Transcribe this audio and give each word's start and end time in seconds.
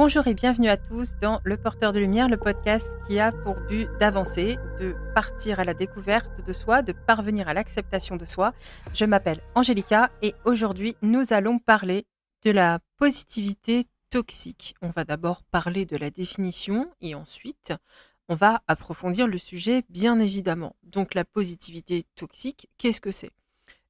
Bonjour 0.00 0.28
et 0.28 0.34
bienvenue 0.34 0.68
à 0.68 0.76
tous 0.76 1.16
dans 1.20 1.40
Le 1.42 1.56
Porteur 1.56 1.92
de 1.92 1.98
Lumière, 1.98 2.28
le 2.28 2.36
podcast 2.36 2.86
qui 3.04 3.18
a 3.18 3.32
pour 3.32 3.56
but 3.68 3.88
d'avancer, 3.98 4.56
de 4.78 4.94
partir 5.12 5.58
à 5.58 5.64
la 5.64 5.74
découverte 5.74 6.40
de 6.46 6.52
soi, 6.52 6.82
de 6.82 6.92
parvenir 6.92 7.48
à 7.48 7.52
l'acceptation 7.52 8.14
de 8.14 8.24
soi. 8.24 8.54
Je 8.94 9.04
m'appelle 9.04 9.40
Angélica 9.56 10.12
et 10.22 10.36
aujourd'hui 10.44 10.94
nous 11.02 11.32
allons 11.32 11.58
parler 11.58 12.06
de 12.44 12.52
la 12.52 12.78
positivité 12.96 13.86
toxique. 14.08 14.76
On 14.82 14.90
va 14.90 15.02
d'abord 15.02 15.42
parler 15.42 15.84
de 15.84 15.96
la 15.96 16.10
définition 16.10 16.88
et 17.00 17.16
ensuite 17.16 17.72
on 18.28 18.36
va 18.36 18.62
approfondir 18.68 19.26
le 19.26 19.36
sujet 19.36 19.82
bien 19.88 20.20
évidemment. 20.20 20.76
Donc 20.84 21.14
la 21.14 21.24
positivité 21.24 22.06
toxique, 22.14 22.68
qu'est-ce 22.78 23.00
que 23.00 23.10
c'est? 23.10 23.32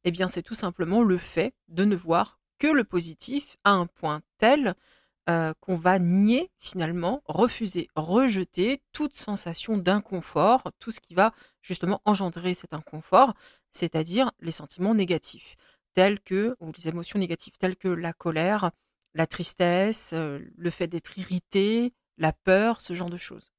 Eh 0.04 0.10
bien 0.10 0.26
c'est 0.26 0.42
tout 0.42 0.54
simplement 0.54 1.02
le 1.02 1.18
fait 1.18 1.52
de 1.68 1.84
ne 1.84 1.96
voir 1.96 2.40
que 2.58 2.66
le 2.66 2.84
positif 2.84 3.58
à 3.64 3.72
un 3.72 3.84
point 3.84 4.22
tel 4.38 4.74
euh, 5.28 5.52
qu'on 5.60 5.76
va 5.76 5.98
nier 5.98 6.50
finalement, 6.58 7.22
refuser, 7.26 7.88
rejeter 7.94 8.80
toute 8.92 9.14
sensation 9.14 9.76
d'inconfort, 9.76 10.62
tout 10.78 10.90
ce 10.90 11.00
qui 11.00 11.14
va 11.14 11.32
justement 11.60 12.00
engendrer 12.04 12.54
cet 12.54 12.72
inconfort, 12.72 13.34
c'est-à-dire 13.70 14.30
les 14.40 14.52
sentiments 14.52 14.94
négatifs, 14.94 15.56
tels 15.92 16.20
que, 16.20 16.56
ou 16.60 16.72
les 16.76 16.88
émotions 16.88 17.18
négatives, 17.18 17.58
telles 17.58 17.76
que 17.76 17.88
la 17.88 18.12
colère, 18.12 18.70
la 19.14 19.26
tristesse, 19.26 20.12
euh, 20.14 20.38
le 20.56 20.70
fait 20.70 20.86
d'être 20.86 21.18
irrité, 21.18 21.92
la 22.16 22.32
peur, 22.32 22.80
ce 22.80 22.94
genre 22.94 23.10
de 23.10 23.16
choses. 23.16 23.52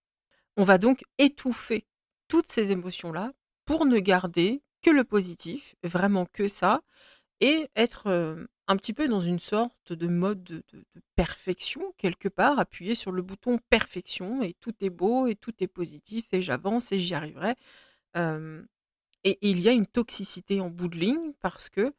On 0.58 0.64
va 0.64 0.78
donc 0.78 1.04
étouffer 1.18 1.86
toutes 2.28 2.48
ces 2.48 2.72
émotions-là 2.72 3.32
pour 3.66 3.86
ne 3.86 4.00
garder 4.00 4.64
que 4.82 4.90
le 4.90 5.04
positif, 5.04 5.76
vraiment 5.84 6.26
que 6.26 6.48
ça, 6.48 6.82
et 7.42 7.70
être 7.76 8.08
euh, 8.08 8.48
un 8.70 8.78
petit 8.78 8.94
peu 8.94 9.08
dans 9.08 9.20
une 9.20 9.40
sorte 9.40 9.94
de 9.94 10.08
mode 10.08 10.44
de, 10.44 10.64
perfection, 11.16 11.92
quelque 11.98 12.30
part, 12.30 12.60
appuyer 12.60 12.94
sur 12.94 13.12
le 13.12 13.24
bouton 13.24 13.58
perfection 13.70 14.44
et 14.44 14.54
tout 14.54 14.74
est 14.82 14.92
beau 14.92 15.26
et 15.28 15.36
tout 15.36 15.54
est 15.60 15.68
positif 15.68 16.28
et 16.32 16.42
j'avance 16.42 16.92
et 16.92 17.00
j'y 17.00 17.16
arriverai. 17.16 17.56
et, 18.16 19.38
il 19.42 19.60
y 19.60 19.68
a 19.68 19.72
une 19.72 19.88
toxicité 19.88 20.62
en 20.62 20.70
bout 20.70 20.88
de 20.88 20.98
ligne 20.98 21.34
parce 21.42 21.70
que, 21.70 21.94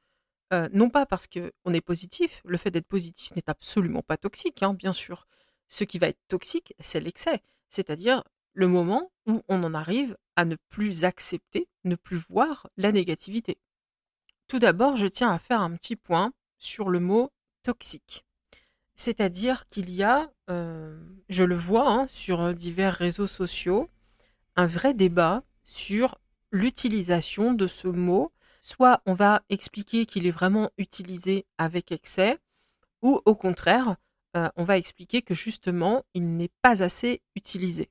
non 0.73 0.91
pas 0.91 1.07
parce 1.07 1.27
qu'on 1.27 1.75
est 1.75 1.81
positif, 1.81 2.41
le 2.45 2.57
fait 2.57 2.71
d'être 2.71 2.87
positif 2.87 3.35
n'est 3.35 3.51
absolument 3.51 4.03
pas 4.03 4.17
toxique, 4.17 4.63
hein, 4.63 4.73
bien 4.73 4.93
sûr. 4.93 5.27
Ce 5.67 5.83
qui 5.83 5.99
va 5.99 6.09
être 6.09 6.21
toxique, 6.29 6.75
c'est 6.79 7.01
l'excès, 7.01 7.43
c'est-à-dire 7.69 8.23
le 8.55 8.69
moment 8.69 9.11
où 9.27 9.43
on 9.49 9.65
en 9.65 9.75
arrive 9.75 10.17
à 10.37 10.45
ne 10.45 10.57
plus 10.69 11.05
accepter, 11.05 11.69
ne 11.85 11.97
plus 11.97 12.17
voir 12.17 12.69
la 12.77 12.93
négativité. 12.93 13.59
Tout 14.47 14.61
d'abord, 14.61 14.97
je 14.97 15.07
tiens 15.09 15.33
à 15.33 15.39
faire 15.39 15.61
un 15.61 15.77
petit 15.77 15.97
point 15.97 16.33
sur 16.61 16.89
le 16.89 17.01
mot 17.01 17.33
toxique. 17.65 18.25
C'est-à-dire 18.95 19.69
qu'il 19.71 19.91
y 19.91 20.05
a, 20.05 20.31
euh, 20.49 20.97
je 21.29 21.43
le 21.43 21.57
vois 21.57 21.91
hein, 21.91 22.07
sur 22.09 22.55
divers 22.55 22.95
réseaux 22.95 23.27
sociaux, 23.27 23.89
un 24.57 24.67
vrai 24.67 24.95
débat 24.95 25.43
sur 25.65 26.19
l'utilisation 26.53 27.53
de 27.55 27.67
ce 27.67 27.89
mot. 27.89 28.33
Soit 28.61 29.01
on 29.07 29.15
va 29.15 29.43
expliquer 29.49 30.05
qu'il 30.07 30.27
est 30.27 30.31
vraiment 30.31 30.71
utilisé 30.77 31.47
avec 31.57 31.93
excès, 31.93 32.39
ou 33.03 33.21
au 33.25 33.35
contraire, 33.35 33.97
euh, 34.37 34.49
on 34.57 34.65
va 34.65 34.77
expliquer 34.77 35.23
que 35.23 35.35
justement, 35.35 36.05
il 36.15 36.37
n'est 36.37 36.51
pas 36.63 36.83
assez 36.83 37.23
utilisé. 37.35 37.89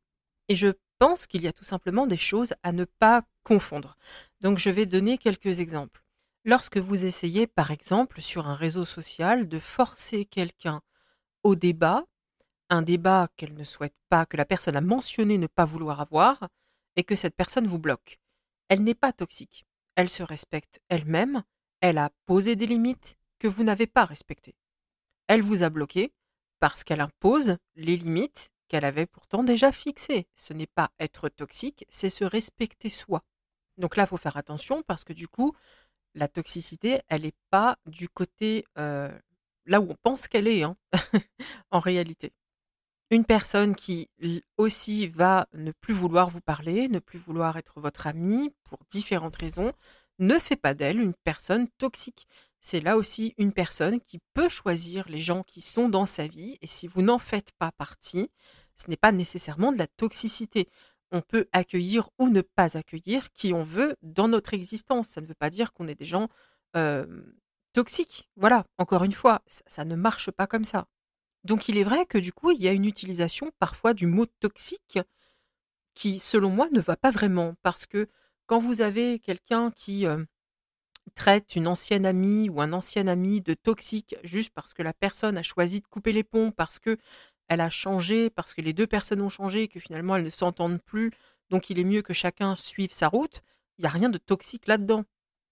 Et 0.48 0.56
je 0.56 0.74
pense 1.00 1.28
qu'il 1.28 1.42
y 1.42 1.48
a 1.48 1.54
tout 1.54 1.64
simplement 1.64 2.06
des 2.06 2.18
choses 2.18 2.54
à 2.64 2.72
ne 2.72 2.86
pas 2.86 3.24
confondre. 3.44 3.98
Donc 4.42 4.58
je 4.60 4.70
vais 4.70 4.86
donner 4.86 5.18
quelques 5.18 5.60
exemples. 5.60 6.04
Lorsque 6.46 6.78
vous 6.78 7.06
essayez, 7.06 7.48
par 7.48 7.72
exemple, 7.72 8.22
sur 8.22 8.48
un 8.48 8.56
réseau 8.56 8.86
social, 8.86 9.48
de 9.48 9.60
forcer 9.60 10.26
quelqu'un 10.26 10.82
au 11.44 11.56
débat, 11.56 12.06
un 12.70 12.82
débat 12.82 13.28
qu'elle 13.36 13.56
ne 13.56 13.64
souhaite 13.64 13.96
pas, 14.10 14.26
que 14.26 14.38
la 14.38 14.46
personne 14.46 14.76
a 14.76 14.82
mentionné 14.82 15.38
ne 15.38 15.48
pas 15.48 15.66
vouloir 15.66 16.00
avoir, 16.00 16.48
et 16.96 17.04
que 17.04 17.16
cette 17.16 17.36
personne 17.36 17.68
vous 17.68 17.80
bloque. 17.80 18.20
Elle 18.70 18.84
n'est 18.84 18.96
pas 18.96 19.14
toxique. 19.14 19.66
Elle 19.96 20.10
se 20.10 20.24
respecte 20.24 20.80
elle-même, 20.88 21.44
elle 21.82 21.98
a 21.98 22.12
posé 22.26 22.56
des 22.56 22.68
limites 22.68 23.18
que 23.38 23.48
vous 23.48 23.64
n'avez 23.64 23.88
pas 23.88 24.06
respectées. 24.06 24.56
Elle 25.28 25.42
vous 25.42 25.64
a 25.64 25.70
bloqué 25.70 26.14
parce 26.60 26.84
qu'elle 26.84 27.02
impose 27.02 27.58
les 27.76 27.98
limites 27.98 28.50
qu'elle 28.68 28.86
avait 28.86 29.06
pourtant 29.06 29.44
déjà 29.44 29.72
fixées. 29.72 30.28
Ce 30.36 30.54
n'est 30.54 30.68
pas 30.68 30.92
être 31.00 31.30
toxique, 31.30 31.86
c'est 31.90 32.10
se 32.10 32.24
respecter 32.24 32.90
soi. 32.90 33.24
Donc 33.78 33.96
là, 33.96 34.04
il 34.04 34.08
faut 34.08 34.18
faire 34.18 34.38
attention 34.38 34.84
parce 34.84 35.04
que 35.04 35.14
du 35.14 35.28
coup, 35.28 35.56
la 36.16 36.28
toxicité, 36.28 37.02
elle 37.08 37.22
n'est 37.24 37.34
pas 37.50 37.78
du 37.86 38.10
côté 38.10 38.66
là 38.76 39.80
où 39.80 39.90
on 39.90 39.96
pense 40.02 40.28
qu'elle 40.28 40.48
est, 40.48 40.64
hein, 40.64 40.76
en 41.72 41.80
réalité. 41.80 42.34
Une 43.12 43.26
personne 43.26 43.76
qui 43.76 44.10
aussi 44.58 45.08
va 45.08 45.48
ne 45.54 45.72
plus 45.72 45.94
vouloir 45.94 46.30
vous 46.30 46.42
parler, 46.42 46.88
ne 46.90 47.00
plus 47.00 47.18
vouloir 47.18 47.58
être 47.58 47.80
votre 47.80 48.06
ami 48.06 48.54
pour 48.64 48.80
différentes 48.90 49.38
raisons, 49.38 49.74
ne 50.20 50.38
fait 50.38 50.56
pas 50.56 50.74
d'elle 50.74 51.00
une 51.00 51.16
personne 51.24 51.68
toxique. 51.78 52.28
C'est 52.62 52.82
là 52.82 52.98
aussi 52.98 53.34
une 53.38 53.54
personne 53.54 54.02
qui 54.02 54.20
peut 54.34 54.50
choisir 54.50 55.08
les 55.08 55.20
gens 55.20 55.44
qui 55.44 55.62
sont 55.62 55.90
dans 55.90 56.06
sa 56.06 56.28
vie 56.28 56.58
et 56.62 56.68
si 56.68 56.88
vous 56.88 57.02
n'en 57.02 57.18
faites 57.18 57.52
pas 57.58 57.72
partie, 57.72 58.30
ce 58.76 58.90
n'est 58.90 58.98
pas 58.98 59.12
nécessairement 59.12 59.72
de 59.72 59.78
la 59.78 59.88
toxicité 59.88 60.68
on 61.12 61.22
peut 61.22 61.48
accueillir 61.52 62.10
ou 62.18 62.30
ne 62.30 62.42
pas 62.42 62.78
accueillir 62.78 63.32
qui 63.32 63.54
on 63.54 63.64
veut 63.64 63.96
dans 64.02 64.28
notre 64.28 64.54
existence. 64.54 65.10
Ça 65.10 65.22
ne 65.22 65.26
veut 65.26 65.36
pas 65.36 65.50
dire 65.50 65.74
qu'on 65.74 65.88
est 65.88 65.96
des 65.96 66.06
gens 66.06 66.30
toxiques. 67.74 68.30
Voilà, 68.36 68.66
encore 68.78 69.04
une 69.04 69.14
fois, 69.14 69.42
ça, 69.48 69.86
ne 69.86 69.96
marche 69.96 70.32
pas 70.32 70.48
comme 70.48 70.66
ça. 70.66 70.88
Donc 71.44 71.70
il 71.70 71.78
est 71.78 71.84
vrai 71.84 72.06
que 72.06 72.18
du 72.18 72.34
coup, 72.34 72.52
il 72.52 72.62
y 72.62 72.68
a 72.68 72.74
une 72.74 72.86
utilisation 72.86 73.52
parfois 73.60 73.94
du 73.94 74.08
mot 74.08 74.26
toxique 74.40 75.00
qui, 75.94 76.20
selon 76.20 76.50
moi, 76.50 76.70
ne 76.72 76.82
va 76.82 76.96
pas 76.96 77.12
vraiment. 77.12 77.56
Parce 77.64 77.86
que 77.86 78.08
quand 78.46 78.60
vous 78.60 78.82
avez 78.82 79.20
quelqu'un 79.20 79.72
qui 79.72 80.06
traite 81.16 81.56
une 81.56 81.68
ancienne 81.68 82.06
amie 82.06 82.50
ou 82.50 82.62
un 82.62 82.74
ancien 82.74 83.08
ami 83.08 83.42
de 83.42 83.54
toxique 83.54 84.16
juste 84.24 84.52
parce 84.52 84.74
que 84.74 84.84
la 84.84 84.94
personne 84.94 85.38
a 85.38 85.42
choisi 85.42 85.82
de 85.82 85.88
couper 85.88 86.12
les 86.12 86.24
ponts, 86.24 86.52
parce 86.52 86.80
que 86.80 86.98
elle 87.50 87.62
a 87.62 87.70
changé 87.70 88.30
parce 88.30 88.54
que 88.54 88.62
les 88.62 88.74
deux 88.74 88.88
personnes 88.88 89.22
ont 89.22 89.30
changé 89.30 89.64
et 89.64 89.68
que 89.68 89.80
finalement 89.80 90.16
elles 90.16 90.24
ne 90.24 90.30
s'entendent 90.30 90.82
plus, 90.82 91.12
donc 91.50 91.70
il 91.70 91.80
est 91.80 91.84
mieux 91.84 92.02
que 92.02 92.14
chacun 92.14 92.56
suive 92.56 92.92
sa 92.94 93.08
route, 93.08 93.42
il 93.78 93.82
n'y 93.82 93.88
a 93.88 93.92
rien 93.92 94.10
de 94.10 94.18
toxique 94.18 94.68
là-dedans. 94.68 95.04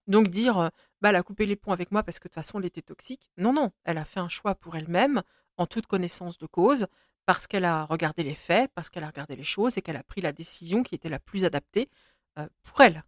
Donc 0.06 0.28
dire, 0.28 0.58
euh, 0.58 0.68
bah, 1.02 1.10
elle 1.10 1.16
a 1.16 1.22
coupé 1.22 1.44
les 1.44 1.56
ponts 1.56 1.72
avec 1.72 1.92
moi 1.92 2.02
parce 2.02 2.18
que 2.18 2.28
de 2.28 2.30
toute 2.30 2.34
façon 2.36 2.58
elle 2.58 2.66
était 2.66 2.82
toxique, 2.82 3.28
non, 3.36 3.52
non, 3.52 3.72
elle 3.84 3.98
a 3.98 4.04
fait 4.04 4.20
un 4.20 4.28
choix 4.28 4.54
pour 4.54 4.76
elle-même, 4.76 5.22
en 5.58 5.66
toute 5.66 5.86
connaissance 5.86 6.38
de 6.38 6.46
cause, 6.46 6.86
parce 7.26 7.46
qu'elle 7.46 7.64
a 7.64 7.84
regardé 7.84 8.22
les 8.22 8.34
faits, 8.34 8.70
parce 8.74 8.88
qu'elle 8.88 9.04
a 9.04 9.08
regardé 9.08 9.36
les 9.36 9.44
choses 9.44 9.76
et 9.76 9.82
qu'elle 9.82 9.96
a 9.96 10.02
pris 10.02 10.22
la 10.22 10.32
décision 10.32 10.82
qui 10.82 10.94
était 10.94 11.10
la 11.10 11.18
plus 11.18 11.44
adaptée 11.44 11.90
euh, 12.38 12.48
pour 12.62 12.80
elle. 12.80 13.04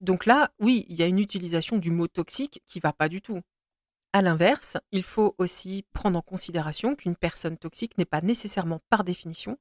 Donc 0.00 0.24
là, 0.24 0.50
oui, 0.58 0.86
il 0.88 0.96
y 0.96 1.02
a 1.02 1.06
une 1.06 1.18
utilisation 1.18 1.76
du 1.76 1.90
mot 1.90 2.08
toxique 2.08 2.62
qui 2.64 2.80
va 2.80 2.92
pas 2.92 3.08
du 3.08 3.20
tout. 3.20 3.42
À 4.12 4.22
l'inverse, 4.22 4.76
il 4.90 5.04
faut 5.04 5.36
aussi 5.38 5.84
prendre 5.92 6.18
en 6.18 6.22
considération 6.22 6.96
qu'une 6.96 7.14
personne 7.14 7.56
toxique 7.56 7.96
n'est 7.96 8.04
pas 8.04 8.20
nécessairement 8.20 8.80
par 8.88 9.04
définition 9.04 9.56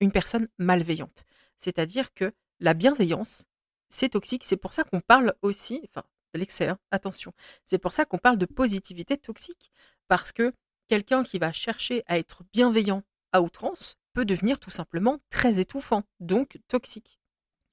une 0.00 0.12
personne 0.12 0.48
malveillante. 0.58 1.24
C'est-à-dire 1.56 2.14
que 2.14 2.32
la 2.60 2.74
bienveillance, 2.74 3.44
c'est 3.88 4.10
toxique. 4.10 4.44
C'est 4.44 4.56
pour 4.56 4.72
ça 4.72 4.84
qu'on 4.84 5.00
parle 5.00 5.34
aussi, 5.42 5.80
enfin, 5.88 6.06
l'excès, 6.34 6.68
hein, 6.68 6.78
attention, 6.92 7.32
c'est 7.64 7.78
pour 7.78 7.92
ça 7.92 8.04
qu'on 8.04 8.18
parle 8.18 8.38
de 8.38 8.46
positivité 8.46 9.16
toxique. 9.16 9.72
Parce 10.06 10.30
que 10.30 10.54
quelqu'un 10.86 11.24
qui 11.24 11.38
va 11.38 11.52
chercher 11.52 12.04
à 12.06 12.18
être 12.18 12.44
bienveillant 12.52 13.02
à 13.32 13.42
outrance 13.42 13.96
peut 14.12 14.24
devenir 14.24 14.60
tout 14.60 14.70
simplement 14.70 15.18
très 15.28 15.58
étouffant, 15.58 16.04
donc 16.20 16.58
toxique. 16.68 17.20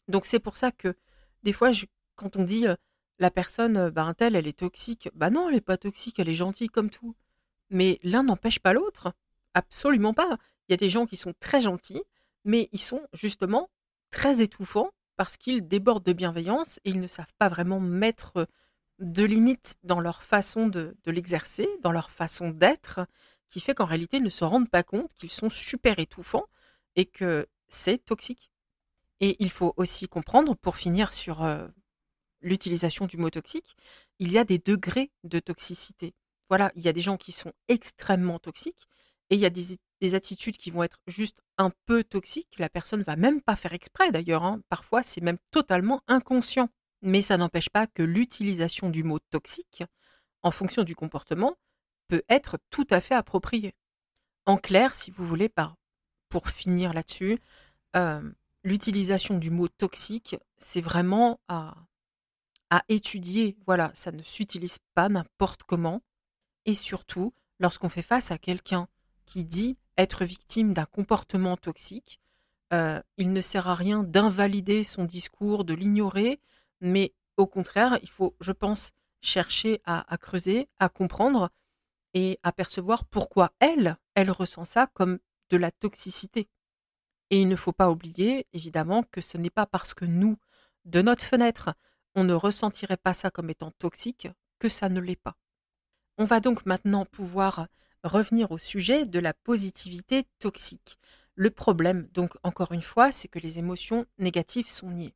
Donc 0.07 0.25
c'est 0.25 0.39
pour 0.39 0.57
ça 0.57 0.71
que 0.71 0.95
des 1.43 1.53
fois, 1.53 1.69
quand 2.15 2.35
on 2.35 2.43
dit 2.43 2.67
euh, 2.67 2.75
la 3.19 3.31
personne, 3.31 3.89
bah, 3.89 4.03
un 4.03 4.13
tel, 4.13 4.35
elle 4.35 4.47
est 4.47 4.59
toxique. 4.59 5.09
Bah 5.13 5.29
non, 5.29 5.47
elle 5.47 5.55
n'est 5.55 5.61
pas 5.61 5.77
toxique, 5.77 6.19
elle 6.19 6.29
est 6.29 6.33
gentille 6.33 6.67
comme 6.67 6.89
tout. 6.89 7.15
Mais 7.69 7.99
l'un 8.03 8.23
n'empêche 8.23 8.59
pas 8.59 8.73
l'autre. 8.73 9.13
Absolument 9.53 10.13
pas. 10.13 10.37
Il 10.67 10.71
y 10.71 10.73
a 10.73 10.77
des 10.77 10.89
gens 10.89 11.05
qui 11.05 11.15
sont 11.17 11.33
très 11.39 11.61
gentils, 11.61 12.03
mais 12.43 12.69
ils 12.71 12.79
sont 12.79 13.01
justement 13.13 13.69
très 14.11 14.41
étouffants 14.41 14.91
parce 15.15 15.37
qu'ils 15.37 15.67
débordent 15.67 16.03
de 16.03 16.13
bienveillance 16.13 16.79
et 16.83 16.89
ils 16.89 16.99
ne 16.99 17.07
savent 17.07 17.33
pas 17.37 17.49
vraiment 17.49 17.79
mettre 17.79 18.47
de 18.99 19.23
limites 19.23 19.75
dans 19.83 19.99
leur 19.99 20.23
façon 20.23 20.67
de 20.67 20.95
l'exercer, 21.05 21.67
dans 21.81 21.91
leur 21.91 22.09
façon 22.09 22.49
d'être, 22.49 23.07
qui 23.49 23.59
fait 23.59 23.73
qu'en 23.75 23.85
réalité, 23.85 24.17
ils 24.17 24.23
ne 24.23 24.29
se 24.29 24.43
rendent 24.43 24.69
pas 24.69 24.83
compte 24.83 25.13
qu'ils 25.13 25.31
sont 25.31 25.49
super 25.49 25.99
étouffants 25.99 26.45
et 26.95 27.05
que 27.05 27.47
c'est 27.67 28.03
toxique. 28.03 28.51
Et 29.21 29.37
il 29.39 29.49
faut 29.49 29.73
aussi 29.77 30.07
comprendre, 30.07 30.55
pour 30.55 30.75
finir 30.75 31.13
sur 31.13 31.45
l'utilisation 32.45 33.07
du 33.07 33.17
mot 33.17 33.29
toxique, 33.29 33.75
il 34.19 34.31
y 34.31 34.37
a 34.37 34.45
des 34.45 34.59
degrés 34.59 35.11
de 35.23 35.39
toxicité. 35.39 36.13
Voilà, 36.47 36.71
il 36.75 36.83
y 36.83 36.87
a 36.87 36.93
des 36.93 37.01
gens 37.01 37.17
qui 37.17 37.31
sont 37.31 37.51
extrêmement 37.67 38.39
toxiques 38.39 38.87
et 39.29 39.35
il 39.35 39.41
y 39.41 39.45
a 39.45 39.49
des, 39.49 39.79
attitudes 40.13 40.57
qui 40.57 40.69
vont 40.69 40.83
être 40.83 40.99
juste 41.07 41.41
un 41.57 41.71
peu 41.87 42.03
toxiques. 42.03 42.59
La 42.59 42.69
personne 42.69 43.01
va 43.01 43.15
même 43.15 43.41
pas 43.41 43.55
faire 43.55 43.73
exprès 43.73 44.11
d'ailleurs. 44.11 44.43
Hein. 44.43 44.61
Parfois, 44.69 45.01
c'est 45.01 45.21
même 45.21 45.39
totalement 45.49 46.01
inconscient. 46.07 46.69
Mais 47.01 47.21
ça 47.21 47.37
n'empêche 47.37 47.69
pas 47.69 47.87
que 47.87 48.03
l'utilisation 48.03 48.91
du 48.91 49.03
mot 49.03 49.17
toxique, 49.31 49.83
en 50.43 50.51
fonction 50.51 50.83
du 50.83 50.95
comportement, 50.95 51.55
peut 52.07 52.21
être 52.29 52.59
tout 52.69 52.85
à 52.91 53.01
fait 53.01 53.15
appropriée. 53.15 53.73
En 54.45 54.57
clair, 54.57 54.93
si 54.93 55.09
vous 55.09 55.25
voulez, 55.25 55.49
pour 56.29 56.49
finir 56.49 56.93
là-dessus, 56.93 57.39
euh, 57.95 58.21
l'utilisation 58.63 59.37
du 59.37 59.49
mot 59.49 59.67
toxique, 59.67 60.35
c'est 60.59 60.81
vraiment 60.81 61.39
à, 61.47 61.75
à 62.75 62.83
étudier. 62.89 63.57
Voilà, 63.65 63.91
ça 63.93 64.11
ne 64.11 64.21
s'utilise 64.21 64.79
pas 64.95 65.07
n'importe 65.07 65.63
comment. 65.63 66.01
Et 66.65 66.73
surtout, 66.73 67.33
lorsqu'on 67.59 67.87
fait 67.87 68.01
face 68.01 68.31
à 68.31 68.37
quelqu'un 68.37 68.89
qui 69.25 69.45
dit 69.45 69.77
être 69.97 70.25
victime 70.25 70.73
d'un 70.73 70.85
comportement 70.85 71.55
toxique, 71.55 72.19
euh, 72.73 73.01
il 73.15 73.31
ne 73.31 73.39
sert 73.39 73.69
à 73.69 73.75
rien 73.75 74.03
d'invalider 74.03 74.83
son 74.83 75.05
discours, 75.05 75.63
de 75.63 75.73
l'ignorer, 75.73 76.41
mais 76.81 77.13
au 77.37 77.47
contraire, 77.47 77.97
il 78.01 78.09
faut, 78.09 78.35
je 78.41 78.51
pense, 78.51 78.91
chercher 79.21 79.81
à, 79.85 80.11
à 80.13 80.17
creuser, 80.17 80.67
à 80.77 80.89
comprendre 80.89 81.51
et 82.13 82.39
à 82.43 82.51
percevoir 82.51 83.05
pourquoi 83.05 83.53
elle, 83.59 83.97
elle 84.15 84.31
ressent 84.31 84.65
ça 84.65 84.87
comme 84.87 85.19
de 85.49 85.55
la 85.55 85.71
toxicité. 85.71 86.49
Et 87.29 87.39
il 87.39 87.47
ne 87.47 87.55
faut 87.55 87.71
pas 87.71 87.89
oublier, 87.89 88.47
évidemment, 88.51 89.03
que 89.03 89.21
ce 89.21 89.37
n'est 89.37 89.49
pas 89.49 89.65
parce 89.65 89.93
que 89.93 90.05
nous, 90.05 90.37
de 90.83 91.01
notre 91.01 91.23
fenêtre, 91.23 91.73
on 92.15 92.23
ne 92.23 92.33
ressentirait 92.33 92.97
pas 92.97 93.13
ça 93.13 93.29
comme 93.29 93.49
étant 93.49 93.71
toxique 93.71 94.27
que 94.59 94.69
ça 94.69 94.89
ne 94.89 94.99
l'est 94.99 95.15
pas. 95.15 95.35
On 96.17 96.25
va 96.25 96.39
donc 96.39 96.65
maintenant 96.65 97.05
pouvoir 97.05 97.67
revenir 98.03 98.51
au 98.51 98.57
sujet 98.57 99.05
de 99.05 99.19
la 99.19 99.33
positivité 99.33 100.23
toxique. 100.39 100.97
Le 101.35 101.51
problème, 101.51 102.07
donc 102.13 102.37
encore 102.43 102.71
une 102.71 102.81
fois, 102.81 103.11
c'est 103.11 103.27
que 103.27 103.39
les 103.39 103.59
émotions 103.59 104.05
négatives 104.17 104.69
sont 104.69 104.89
niées. 104.89 105.13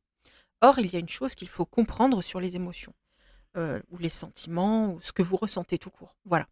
Or, 0.60 0.78
il 0.78 0.92
y 0.92 0.96
a 0.96 0.98
une 0.98 1.08
chose 1.08 1.34
qu'il 1.34 1.48
faut 1.48 1.64
comprendre 1.64 2.20
sur 2.20 2.40
les 2.40 2.56
émotions, 2.56 2.94
euh, 3.56 3.80
ou 3.90 3.96
les 3.96 4.10
sentiments, 4.10 4.92
ou 4.92 5.00
ce 5.00 5.12
que 5.12 5.22
vous 5.22 5.38
ressentez 5.38 5.78
tout 5.78 5.90
court. 5.90 6.16
Voilà. 6.26 6.46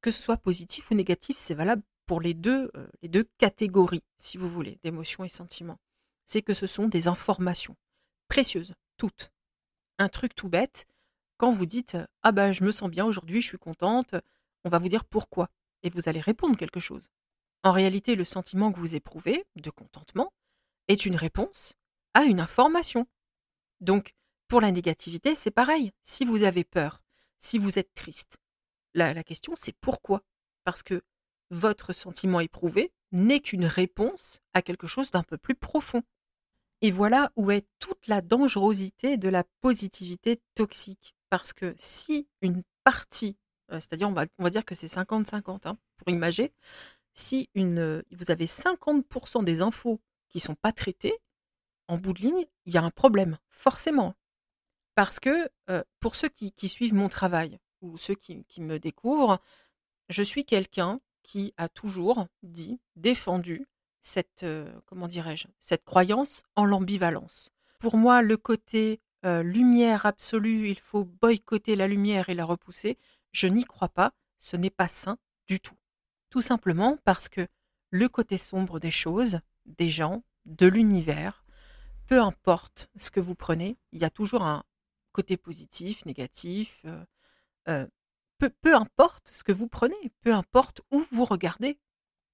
Que 0.00 0.12
ce 0.12 0.22
soit 0.22 0.36
positif 0.36 0.92
ou 0.92 0.94
négatif, 0.94 1.36
c'est 1.38 1.54
valable 1.54 1.82
pour 2.06 2.20
les 2.20 2.34
deux, 2.34 2.70
euh, 2.76 2.86
les 3.02 3.08
deux 3.08 3.28
catégories, 3.38 4.04
si 4.16 4.38
vous 4.38 4.48
voulez, 4.48 4.78
d'émotions 4.84 5.24
et 5.24 5.28
sentiments. 5.28 5.80
C'est 6.24 6.42
que 6.42 6.54
ce 6.54 6.68
sont 6.68 6.86
des 6.86 7.08
informations 7.08 7.76
précieuses, 8.28 8.74
toutes. 8.96 9.32
Un 9.98 10.08
truc 10.08 10.34
tout 10.34 10.48
bête, 10.48 10.86
quand 11.38 11.52
vous 11.52 11.66
dites 11.66 11.96
Ah 12.22 12.32
ben 12.32 12.52
je 12.52 12.64
me 12.64 12.70
sens 12.70 12.90
bien 12.90 13.04
aujourd'hui, 13.04 13.40
je 13.40 13.46
suis 13.46 13.58
contente, 13.58 14.14
on 14.64 14.68
va 14.68 14.78
vous 14.78 14.88
dire 14.88 15.04
pourquoi. 15.04 15.50
Et 15.82 15.90
vous 15.90 16.08
allez 16.08 16.20
répondre 16.20 16.56
quelque 16.56 16.80
chose. 16.80 17.08
En 17.62 17.72
réalité, 17.72 18.14
le 18.14 18.24
sentiment 18.24 18.72
que 18.72 18.78
vous 18.78 18.94
éprouvez, 18.94 19.44
de 19.56 19.70
contentement, 19.70 20.32
est 20.88 21.06
une 21.06 21.16
réponse 21.16 21.74
à 22.14 22.24
une 22.24 22.40
information. 22.40 23.06
Donc, 23.80 24.14
pour 24.48 24.60
la 24.60 24.70
négativité, 24.70 25.34
c'est 25.34 25.50
pareil. 25.50 25.92
Si 26.02 26.24
vous 26.24 26.44
avez 26.44 26.64
peur, 26.64 27.02
si 27.38 27.58
vous 27.58 27.78
êtes 27.78 27.92
triste, 27.94 28.38
la, 28.94 29.12
la 29.12 29.24
question 29.24 29.54
c'est 29.56 29.76
pourquoi? 29.80 30.22
Parce 30.64 30.82
que 30.82 31.02
votre 31.50 31.92
sentiment 31.92 32.40
éprouvé 32.40 32.92
n'est 33.12 33.40
qu'une 33.40 33.66
réponse 33.66 34.40
à 34.54 34.62
quelque 34.62 34.86
chose 34.86 35.10
d'un 35.10 35.22
peu 35.22 35.38
plus 35.38 35.54
profond. 35.54 36.02
Et 36.82 36.90
voilà 36.90 37.32
où 37.36 37.50
est 37.50 37.66
toute 37.78 38.06
la 38.06 38.20
dangerosité 38.20 39.16
de 39.16 39.28
la 39.28 39.44
positivité 39.60 40.40
toxique. 40.54 41.14
Parce 41.30 41.52
que 41.52 41.74
si 41.78 42.28
une 42.42 42.62
partie, 42.84 43.36
euh, 43.72 43.80
c'est-à-dire 43.80 44.08
on 44.08 44.12
va, 44.12 44.50
dire 44.50 44.64
que 44.64 44.74
c'est 44.74 44.86
50-50 44.86 45.66
hein, 45.66 45.78
pour 45.96 46.08
imager, 46.10 46.52
si 47.14 47.48
une, 47.54 48.02
vous 48.12 48.30
avez 48.30 48.46
50% 48.46 49.42
des 49.42 49.62
infos 49.62 50.00
qui 50.28 50.38
sont 50.38 50.54
pas 50.54 50.72
traitées, 50.72 51.18
en 51.88 51.98
bout 51.98 52.12
de 52.12 52.20
ligne, 52.20 52.46
il 52.66 52.74
y 52.74 52.78
a 52.78 52.82
un 52.82 52.90
problème, 52.90 53.38
forcément. 53.48 54.14
Parce 54.94 55.20
que 55.20 55.48
euh, 55.70 55.82
pour 56.00 56.16
ceux 56.16 56.28
qui, 56.28 56.52
suivent 56.68 56.94
mon 56.94 57.08
travail 57.08 57.58
ou 57.80 57.96
ceux 57.96 58.14
qui 58.14 58.60
me 58.60 58.78
découvrent, 58.78 59.40
je 60.08 60.22
suis 60.22 60.44
quelqu'un 60.44 61.00
qui 61.22 61.52
a 61.56 61.68
toujours 61.68 62.26
dit, 62.42 62.80
défendu 62.94 63.66
cette, 64.06 64.44
euh, 64.44 64.72
comment 64.86 65.08
dirais-je, 65.08 65.48
cette 65.58 65.84
croyance 65.84 66.42
en 66.54 66.64
l'ambivalence. 66.64 67.50
Pour 67.80 67.96
moi, 67.96 68.22
le 68.22 68.36
côté 68.36 69.00
euh, 69.24 69.42
lumière 69.42 70.06
absolue, 70.06 70.68
il 70.68 70.78
faut 70.78 71.04
boycotter 71.04 71.74
la 71.76 71.88
lumière 71.88 72.28
et 72.28 72.34
la 72.34 72.44
repousser, 72.44 72.98
je 73.32 73.48
n'y 73.48 73.64
crois 73.64 73.88
pas, 73.88 74.12
ce 74.38 74.56
n'est 74.56 74.70
pas 74.70 74.88
sain 74.88 75.18
du 75.48 75.60
tout. 75.60 75.76
Tout 76.30 76.40
simplement 76.40 76.98
parce 77.04 77.28
que 77.28 77.48
le 77.90 78.08
côté 78.08 78.38
sombre 78.38 78.78
des 78.78 78.90
choses, 78.90 79.40
des 79.64 79.88
gens, 79.88 80.22
de 80.44 80.66
l'univers, 80.66 81.44
peu 82.06 82.22
importe 82.22 82.88
ce 82.96 83.10
que 83.10 83.20
vous 83.20 83.34
prenez, 83.34 83.76
il 83.90 84.00
y 84.00 84.04
a 84.04 84.10
toujours 84.10 84.42
un 84.42 84.62
côté 85.10 85.36
positif, 85.36 86.04
négatif, 86.06 86.84
euh, 87.68 87.86
peu, 88.38 88.50
peu 88.50 88.76
importe 88.76 89.30
ce 89.32 89.42
que 89.42 89.52
vous 89.52 89.66
prenez, 89.66 90.12
peu 90.20 90.32
importe 90.32 90.82
où 90.92 91.02
vous 91.10 91.24
regardez. 91.24 91.78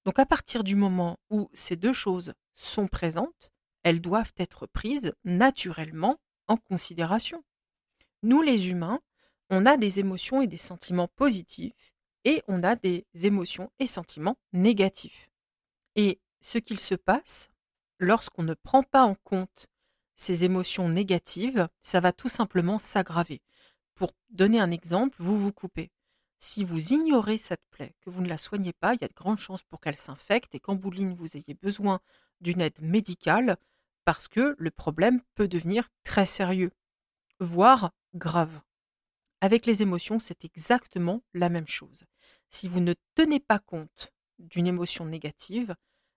Donc 0.05 0.19
à 0.19 0.27
partir 0.27 0.65
du 0.65 0.75
moment 0.75 1.19
où 1.31 1.49
ces 1.53 1.77
deux 1.77 1.93
choses 1.93 2.35
sont 2.55 2.89
présentes, 2.89 3.51
elles 3.83 4.01
doivent 4.01 4.33
être 4.37 4.67
prises 4.67 5.15
naturellement 5.25 6.19
en 6.49 6.57
considération. 6.57 7.45
Nous 8.23 8.43
les 8.43 8.71
humains, 8.71 9.01
on 9.51 9.67
a 9.67 9.77
des 9.77 10.01
émotions 10.01 10.43
et 10.43 10.47
des 10.47 10.57
sentiments 10.57 11.09
positifs 11.09 11.93
et 12.25 12.43
on 12.49 12.63
a 12.63 12.77
des 12.77 13.07
émotions 13.15 13.71
et 13.79 13.87
sentiments 13.87 14.39
négatifs. 14.53 15.31
Et 15.97 16.21
ce 16.41 16.59
qu'il 16.59 16.81
se 16.81 16.95
passe 16.95 17.49
lorsqu'on 17.99 18.43
ne 18.43 18.55
prend 18.55 18.83
pas 18.83 19.03
en 19.03 19.15
compte 19.15 19.69
ces 20.15 20.45
émotions 20.45 20.89
négatives, 20.89 21.69
ça 21.81 22.01
va 22.01 22.13
tout 22.13 22.29
simplement 22.29 22.79
s'aggraver. 22.79 23.43
Pour 23.95 24.13
donner 24.31 24.61
un 24.61 24.71
exemple, 24.71 25.17
vous 25.19 25.39
vous 25.39 25.53
coupez. 25.53 25.91
Si 26.45 26.65
vous 26.65 26.93
ignorez 26.93 27.39
cette 27.39 27.63
plaie, 27.71 27.95
que 28.01 28.11
vous 28.11 28.21
ne 28.21 28.29
la 28.29 28.37
soignez 28.37 28.73
pas, 28.73 28.95
il 28.95 29.01
y 29.01 29.05
a 29.05 29.09
de 29.09 29.15
grandes 29.15 29.39
chances 29.39 29.63
pour 29.63 29.81
qu'elle 29.81 29.97
s'infecte 29.97 30.57
et 30.57 30.61
qu'en 30.61 30.75
bout 30.75 30.91
vous 31.15 31.37
ayez 31.37 31.55
besoin 31.55 32.01
d'une 32.41 32.61
aide 32.61 32.81
médicale 32.81 33.57
parce 34.05 34.27
que 34.27 34.57
le 34.59 34.71
problème 34.73 35.21
peut 35.37 35.47
devenir 35.47 35.89
très 36.03 36.27
sérieux, 36.27 36.73
voire 37.39 37.93
grave. 38.15 38.61
Avec 39.41 39.67
les 39.67 39.83
émotions, 39.83 40.19
c'est 40.19 40.45
exactement 40.45 41.23
la 41.33 41.49
même 41.49 41.69
chose. 41.69 42.03
Si 42.49 42.67
vous 42.67 42.81
ne 42.81 42.95
tenez 43.15 43.39
pas 43.39 43.61
compte 43.61 44.13
d'une 44.41 44.67
émotion 44.67 45.07
négative, 45.07 45.77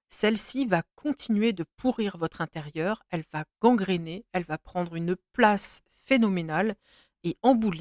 celle-ci 0.09 0.65
va 0.65 0.81
continuer 0.95 1.53
de 1.53 1.65
pourrir 1.77 2.17
votre 2.17 2.41
intérieur, 2.41 3.03
elle 3.11 3.25
va 3.31 3.45
gangréner, 3.61 4.25
elle 4.31 4.45
va 4.45 4.57
prendre 4.57 4.95
une 4.95 5.17
place 5.33 5.83
phénoménale 5.93 6.75
et 7.25 7.37
en 7.41 7.55
bout 7.55 7.73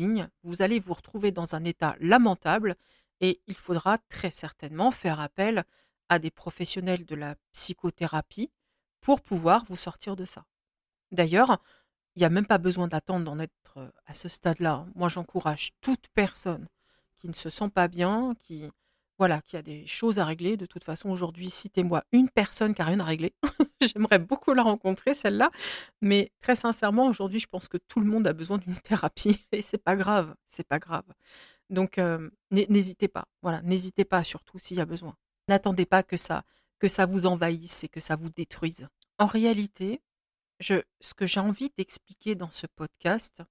vous 0.42 0.62
allez 0.62 0.80
vous 0.80 0.94
retrouver 0.94 1.30
dans 1.30 1.54
un 1.54 1.64
état 1.64 1.94
lamentable 2.00 2.74
et 3.20 3.40
il 3.46 3.54
faudra 3.54 3.98
très 4.08 4.30
certainement 4.30 4.90
faire 4.90 5.20
appel 5.20 5.64
à 6.08 6.18
des 6.18 6.30
professionnels 6.30 7.04
de 7.04 7.14
la 7.14 7.36
psychothérapie 7.52 8.50
pour 9.00 9.20
pouvoir 9.20 9.64
vous 9.66 9.76
sortir 9.76 10.16
de 10.16 10.24
ça. 10.24 10.46
D'ailleurs, 11.12 11.62
il 12.16 12.20
n'y 12.20 12.24
a 12.24 12.30
même 12.30 12.46
pas 12.46 12.58
besoin 12.58 12.88
d'attendre 12.88 13.24
d'en 13.24 13.38
être 13.38 13.76
euh, 13.76 13.90
à 14.06 14.14
ce 14.14 14.28
stade-là. 14.28 14.86
Moi, 14.94 15.08
j'encourage 15.08 15.72
toute 15.80 16.08
personne 16.14 16.66
qui 17.16 17.28
ne 17.28 17.34
se 17.34 17.50
sent 17.50 17.68
pas 17.68 17.88
bien, 17.88 18.34
qui 18.40 18.70
voilà, 19.18 19.40
qui 19.42 19.56
a 19.56 19.62
des 19.62 19.86
choses 19.86 20.18
à 20.18 20.24
régler. 20.24 20.56
De 20.56 20.66
toute 20.66 20.84
façon, 20.84 21.10
aujourd'hui, 21.10 21.50
citez-moi 21.50 22.04
une 22.12 22.28
personne 22.28 22.74
qui 22.74 22.82
a 22.82 22.84
rien 22.84 23.00
à 23.00 23.04
régler. 23.04 23.32
J'aimerais 23.80 24.18
beaucoup 24.18 24.54
la 24.54 24.62
rencontrer, 24.62 25.14
celle-là. 25.14 25.50
Mais 26.00 26.32
très 26.40 26.56
sincèrement, 26.56 27.06
aujourd'hui, 27.06 27.38
je 27.38 27.46
pense 27.46 27.68
que 27.68 27.78
tout 27.78 28.00
le 28.00 28.06
monde 28.06 28.26
a 28.26 28.32
besoin 28.32 28.58
d'une 28.58 28.76
thérapie 28.76 29.38
et 29.52 29.62
c'est 29.62 29.78
pas 29.78 29.96
grave, 29.96 30.34
c'est 30.46 30.66
pas 30.66 30.78
grave. 30.78 31.04
Donc, 31.70 31.98
euh, 31.98 32.28
n'hésitez 32.50 33.08
pas. 33.08 33.26
Voilà, 33.42 33.62
n'hésitez 33.62 34.04
pas, 34.04 34.24
surtout 34.24 34.58
s'il 34.58 34.78
y 34.78 34.80
a 34.80 34.86
besoin. 34.86 35.16
N'attendez 35.48 35.86
pas 35.86 36.02
que 36.02 36.16
ça, 36.16 36.44
que 36.78 36.88
ça 36.88 37.06
vous 37.06 37.26
envahisse 37.26 37.84
et 37.84 37.88
que 37.88 38.00
ça 38.00 38.16
vous 38.16 38.30
détruise. 38.30 38.88
En 39.18 39.26
réalité, 39.26 40.00
ce 40.60 41.14
que 41.16 41.26
j'ai 41.26 41.40
envie 41.40 41.70
d'expliquer 41.76 42.34
dans 42.34 42.50
ce 42.50 42.66
podcast, 42.66 43.42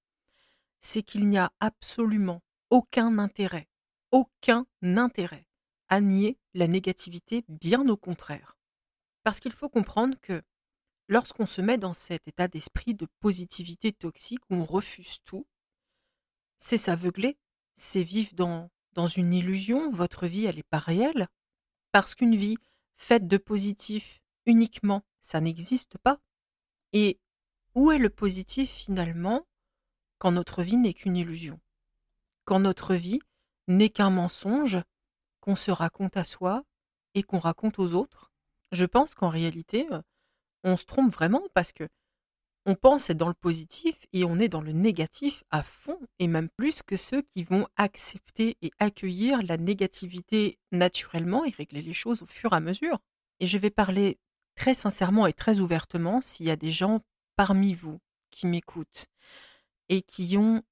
c'est 0.80 1.04
qu'il 1.04 1.28
n'y 1.28 1.38
a 1.38 1.52
absolument 1.60 2.42
aucun 2.70 3.18
intérêt, 3.18 3.68
aucun 4.12 4.66
intérêt 4.82 5.46
nier 6.02 6.38
la 6.54 6.68
négativité, 6.68 7.44
bien 7.48 7.88
au 7.88 7.98
contraire. 7.98 8.58
Parce 9.24 9.40
qu'il 9.40 9.54
faut 9.54 9.70
comprendre 9.70 10.18
que 10.22 10.42
lorsqu'on 11.08 11.46
se 11.46 11.62
met 11.62 11.78
dans 11.78 11.94
cet 11.94 12.28
état 12.28 12.48
d'esprit 12.48 12.94
de 12.94 13.08
positivité 13.20 13.92
toxique 13.92 14.42
où 14.50 14.56
on 14.56 14.66
refuse 14.66 15.20
tout, 15.24 15.48
c'est 16.58 16.78
s'aveugler, 16.78 17.38
c'est 17.76 18.04
vivre 18.04 18.34
dans, 18.34 18.70
dans 18.94 19.08
une 19.08 19.34
illusion, 19.34 19.92
votre 19.92 20.28
vie 20.28 20.46
elle 20.46 20.56
n'est 20.56 20.64
pas 20.64 20.80
réelle, 20.80 21.28
parce 21.92 22.16
qu'une 22.16 22.36
vie 22.36 22.58
faite 22.96 23.28
de 23.28 23.38
positif 23.38 24.22
uniquement, 24.46 25.04
ça 25.22 25.42
n'existe 25.42 25.98
pas. 25.98 26.20
Et 26.92 27.20
où 27.76 27.92
est 27.92 27.98
le 27.98 28.10
positif 28.10 28.70
finalement 28.70 29.48
quand 30.20 30.32
notre 30.32 30.64
vie 30.64 30.78
n'est 30.78 30.94
qu'une 30.94 31.18
illusion? 31.18 31.60
Quand 32.46 32.60
notre 32.60 32.96
vie 32.96 33.20
n'est 33.68 33.90
qu'un 33.90 34.10
mensonge 34.10 34.80
qu'on 35.44 35.58
se 35.58 35.72
raconte 35.72 36.16
à 36.16 36.24
soi 36.24 36.64
et 37.16 37.24
qu'on 37.24 37.40
raconte 37.40 37.78
aux 37.78 37.96
autres. 37.96 38.32
Je 38.72 38.86
pense 38.86 39.14
qu'en 39.14 39.28
réalité, 39.28 39.86
euh, 39.92 40.02
on 40.64 40.78
se 40.78 40.86
trompe 40.86 41.12
vraiment 41.12 41.42
parce 41.54 41.74
que 41.74 41.90
on 42.66 42.76
pense 42.76 43.10
être 43.10 43.18
dans 43.18 43.28
le 43.28 43.34
positif 43.34 43.98
et 44.14 44.24
on 44.24 44.40
est 44.40 44.48
dans 44.48 44.62
le 44.62 44.72
négatif 44.72 45.44
à 45.52 45.62
fond, 45.62 46.00
et 46.20 46.28
même 46.28 46.48
plus 46.48 46.82
que 46.82 46.96
ceux 46.96 47.22
qui 47.24 47.44
vont 47.44 47.68
accepter 47.76 48.56
et 48.62 48.72
accueillir 48.80 49.44
la 49.44 49.58
négativité 49.58 50.60
naturellement 50.72 51.44
et 51.44 51.50
régler 51.50 51.82
les 51.82 51.92
choses 51.92 52.22
au 52.22 52.26
fur 52.26 52.54
et 52.54 52.56
à 52.56 52.62
mesure. 52.62 53.00
Et 53.42 53.46
je 53.46 53.58
vais 53.58 53.70
parler 53.70 54.20
très 54.56 54.74
sincèrement 54.74 55.28
et 55.28 55.34
très 55.34 55.60
ouvertement 55.60 56.22
s'il 56.22 56.46
y 56.46 56.52
a 56.52 56.56
des 56.56 56.72
gens 56.72 57.02
parmi 57.36 57.74
vous 57.74 58.00
qui 58.32 58.48
m'écoutent 58.48 59.08
et 59.90 60.04
qui 60.04 60.38
ont 60.38 60.64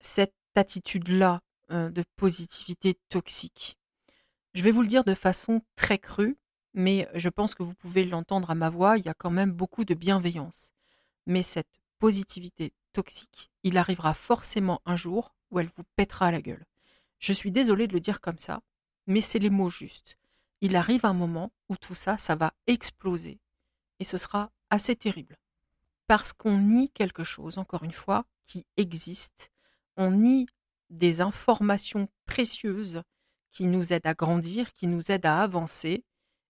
cette 0.00 0.34
attitude-là 0.54 1.42
de 1.70 2.04
positivité 2.16 2.94
toxique. 3.08 3.76
Je 4.54 4.62
vais 4.62 4.70
vous 4.70 4.82
le 4.82 4.88
dire 4.88 5.04
de 5.04 5.14
façon 5.14 5.62
très 5.74 5.98
crue, 5.98 6.38
mais 6.74 7.08
je 7.14 7.28
pense 7.28 7.54
que 7.54 7.62
vous 7.62 7.74
pouvez 7.74 8.04
l'entendre 8.04 8.50
à 8.50 8.54
ma 8.54 8.70
voix, 8.70 8.98
il 8.98 9.04
y 9.04 9.08
a 9.08 9.14
quand 9.14 9.30
même 9.30 9.52
beaucoup 9.52 9.84
de 9.84 9.94
bienveillance. 9.94 10.72
Mais 11.26 11.42
cette 11.42 11.80
positivité 11.98 12.72
toxique, 12.92 13.50
il 13.62 13.76
arrivera 13.76 14.14
forcément 14.14 14.80
un 14.86 14.96
jour 14.96 15.34
où 15.50 15.58
elle 15.58 15.68
vous 15.68 15.84
pètera 15.96 16.26
à 16.26 16.32
la 16.32 16.42
gueule. 16.42 16.64
Je 17.18 17.32
suis 17.32 17.50
désolée 17.50 17.86
de 17.86 17.92
le 17.92 18.00
dire 18.00 18.20
comme 18.20 18.38
ça, 18.38 18.62
mais 19.06 19.20
c'est 19.20 19.38
les 19.38 19.50
mots 19.50 19.70
justes. 19.70 20.16
Il 20.60 20.76
arrive 20.76 21.04
un 21.04 21.12
moment 21.12 21.52
où 21.68 21.76
tout 21.76 21.94
ça, 21.94 22.18
ça 22.18 22.34
va 22.34 22.52
exploser. 22.66 23.40
Et 24.00 24.04
ce 24.04 24.18
sera 24.18 24.50
assez 24.70 24.96
terrible. 24.96 25.36
Parce 26.06 26.32
qu'on 26.32 26.58
nie 26.58 26.90
quelque 26.90 27.24
chose, 27.24 27.58
encore 27.58 27.84
une 27.84 27.92
fois, 27.92 28.24
qui 28.46 28.66
existe. 28.76 29.50
On 29.96 30.12
nie 30.12 30.46
des 30.90 31.20
informations 31.20 32.08
précieuses 32.26 33.02
qui 33.50 33.66
nous 33.66 33.92
aident 33.92 34.06
à 34.06 34.14
grandir, 34.14 34.72
qui 34.74 34.86
nous 34.86 35.10
aident 35.10 35.26
à 35.26 35.40
avancer, 35.40 36.04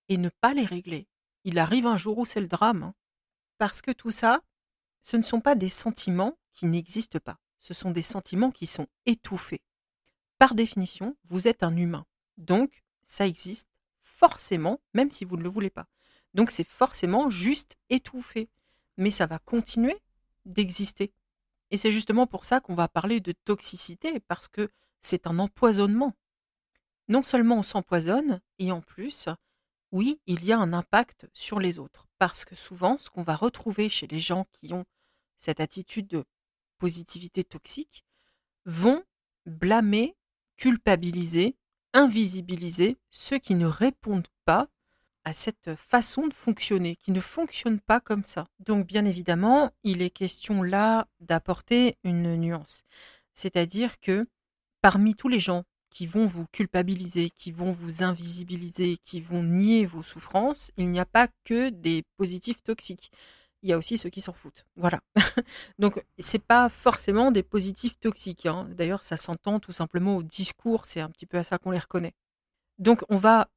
et 0.09 0.17
ne 0.17 0.29
pas 0.29 0.55
les 0.55 0.65
régler. 0.65 1.09
Il 1.45 1.59
arrive 1.59 1.87
un 1.87 1.97
jour 1.97 2.19
où 2.19 2.27
c'est 2.27 2.41
le 2.41 2.49
drame. 2.49 2.83
Hein. 2.83 2.95
Parce 3.59 3.83
que 3.83 3.91
tout 3.91 4.11
ça, 4.11 4.43
ce 5.03 5.17
ne 5.17 5.23
sont 5.23 5.41
pas 5.41 5.55
des 5.55 5.69
sentiments 5.69 6.39
qui 6.55 6.67
n'existent 6.67 7.19
pas. 7.19 7.39
Ce 7.59 7.75
sont 7.75 7.91
des 7.91 8.03
sentiments 8.03 8.51
qui 8.51 8.67
sont 8.67 8.87
étouffés. 9.07 9.63
Par 10.39 10.55
définition, 10.55 11.17
vous 11.25 11.49
êtes 11.49 11.63
un 11.63 11.77
humain. 11.77 12.07
Donc, 12.37 12.85
ça 13.03 13.27
existe 13.27 13.69
forcément, 14.03 14.81
même 14.95 15.11
si 15.11 15.25
vous 15.25 15.37
ne 15.37 15.43
le 15.43 15.49
voulez 15.49 15.71
pas. 15.71 15.87
Donc, 16.35 16.51
c'est 16.51 16.67
forcément 16.67 17.31
juste 17.31 17.77
étouffé. 17.91 18.49
Mais 18.97 19.11
ça 19.11 19.27
va 19.27 19.39
continuer 19.39 19.97
d'exister. 20.45 21.13
Et 21.71 21.77
c'est 21.77 21.93
justement 21.93 22.27
pour 22.27 22.45
ça 22.45 22.61
qu'on 22.61 22.75
va 22.75 22.89
parler 22.89 23.21
de 23.21 23.33
toxicité, 23.33 24.21
parce 24.21 24.49
que 24.49 24.71
c'est 25.01 25.27
un 25.27 25.39
empoisonnement. 25.39 26.15
Non 27.09 27.23
seulement 27.23 27.59
on 27.59 27.63
s'empoisonne, 27.63 28.41
et 28.59 28.73
en 28.73 28.81
plus, 28.81 29.29
oui, 29.93 30.21
il 30.27 30.45
y 30.45 30.53
a 30.53 30.59
un 30.59 30.73
impact 30.73 31.29
sur 31.33 31.61
les 31.61 31.79
autres. 31.79 32.07
Parce 32.19 32.45
que 32.45 32.55
souvent, 32.55 32.99
ce 32.99 33.11
qu'on 33.11 33.23
va 33.23 33.37
retrouver 33.37 33.89
chez 33.89 34.07
les 34.07 34.21
gens 34.21 34.47
qui 34.53 34.73
ont 34.73 34.85
cette 35.37 35.61
attitude 35.61 36.09
de 36.09 36.25
positivité 36.79 37.45
toxique, 37.45 38.05
vont 38.65 39.03
blâmer, 39.47 40.17
culpabiliser, 40.57 41.57
invisibiliser 41.95 42.99
ceux 43.11 43.39
qui 43.39 43.55
ne 43.55 43.67
répondent 43.67 44.29
pas 44.45 44.69
cette 45.33 45.75
façon 45.77 46.27
de 46.27 46.35
fonctionner, 46.35 46.97
qui 46.97 47.13
ne 47.13 47.21
fonctionnent 47.21 47.81
pas 47.81 48.01
comme 48.01 48.25
ça. 48.25 48.47
Donc 48.61 48.87
bien 48.87 49.05
évidemment, 49.05 49.71
il 49.85 50.03
est 50.03 50.11
question 50.11 50.63
là 50.63 51.07
d'apporter 51.21 51.97
une 52.05 52.37
nuance. 52.37 52.83
C'est-à-dire 53.35 54.01
que 54.01 54.27
parmi 54.81 55.15
tous 55.15 55.29
les 55.29 55.39
gens 55.39 55.65
qui 55.91 56.07
vont 56.07 56.27
vous 56.27 56.47
culpabiliser, 56.53 57.31
qui 57.31 57.51
vont 57.51 57.73
vous 57.73 58.03
invisibiliser, 58.03 58.99
qui 59.05 59.21
vont 59.21 59.43
nier 59.43 59.87
vos 59.87 60.03
souffrances, 60.03 60.71
il 60.77 60.91
n'y 60.91 61.01
a 61.01 61.07
pas 61.07 61.29
que 61.45 61.71
des 61.71 62.05
positifs 62.17 62.63
toxiques. 62.63 63.11
Il 63.63 63.71
y 63.71 63.73
a 63.73 63.79
aussi 63.79 63.99
ceux 63.99 64.11
qui 64.11 64.21
s'en 64.21 64.33
foutent. 64.33 64.65
Voilà. 64.77 65.01
Donc, 65.79 66.05
c'est 66.19 66.39
pas 66.39 66.69
forcément 66.69 67.33
des 67.33 67.43
positifs 67.43 67.99
toxiques. 67.99 68.47
Hein. 68.47 68.69
D'ailleurs, 68.71 69.03
ça 69.03 69.17
s'entend 69.17 69.59
tout 69.59 69.73
simplement 69.73 70.17
au 70.17 70.23
discours. 70.23 70.87
C'est 70.87 71.01
un 71.01 71.11
petit 71.11 71.27
peu 71.27 71.39
à 71.39 71.43
ça 71.43 71.59
qu'on 71.59 71.73
les 71.73 71.79
reconnaît. 71.79 72.15
Donc, 72.79 73.03
on 73.09 73.17
va 73.17 73.49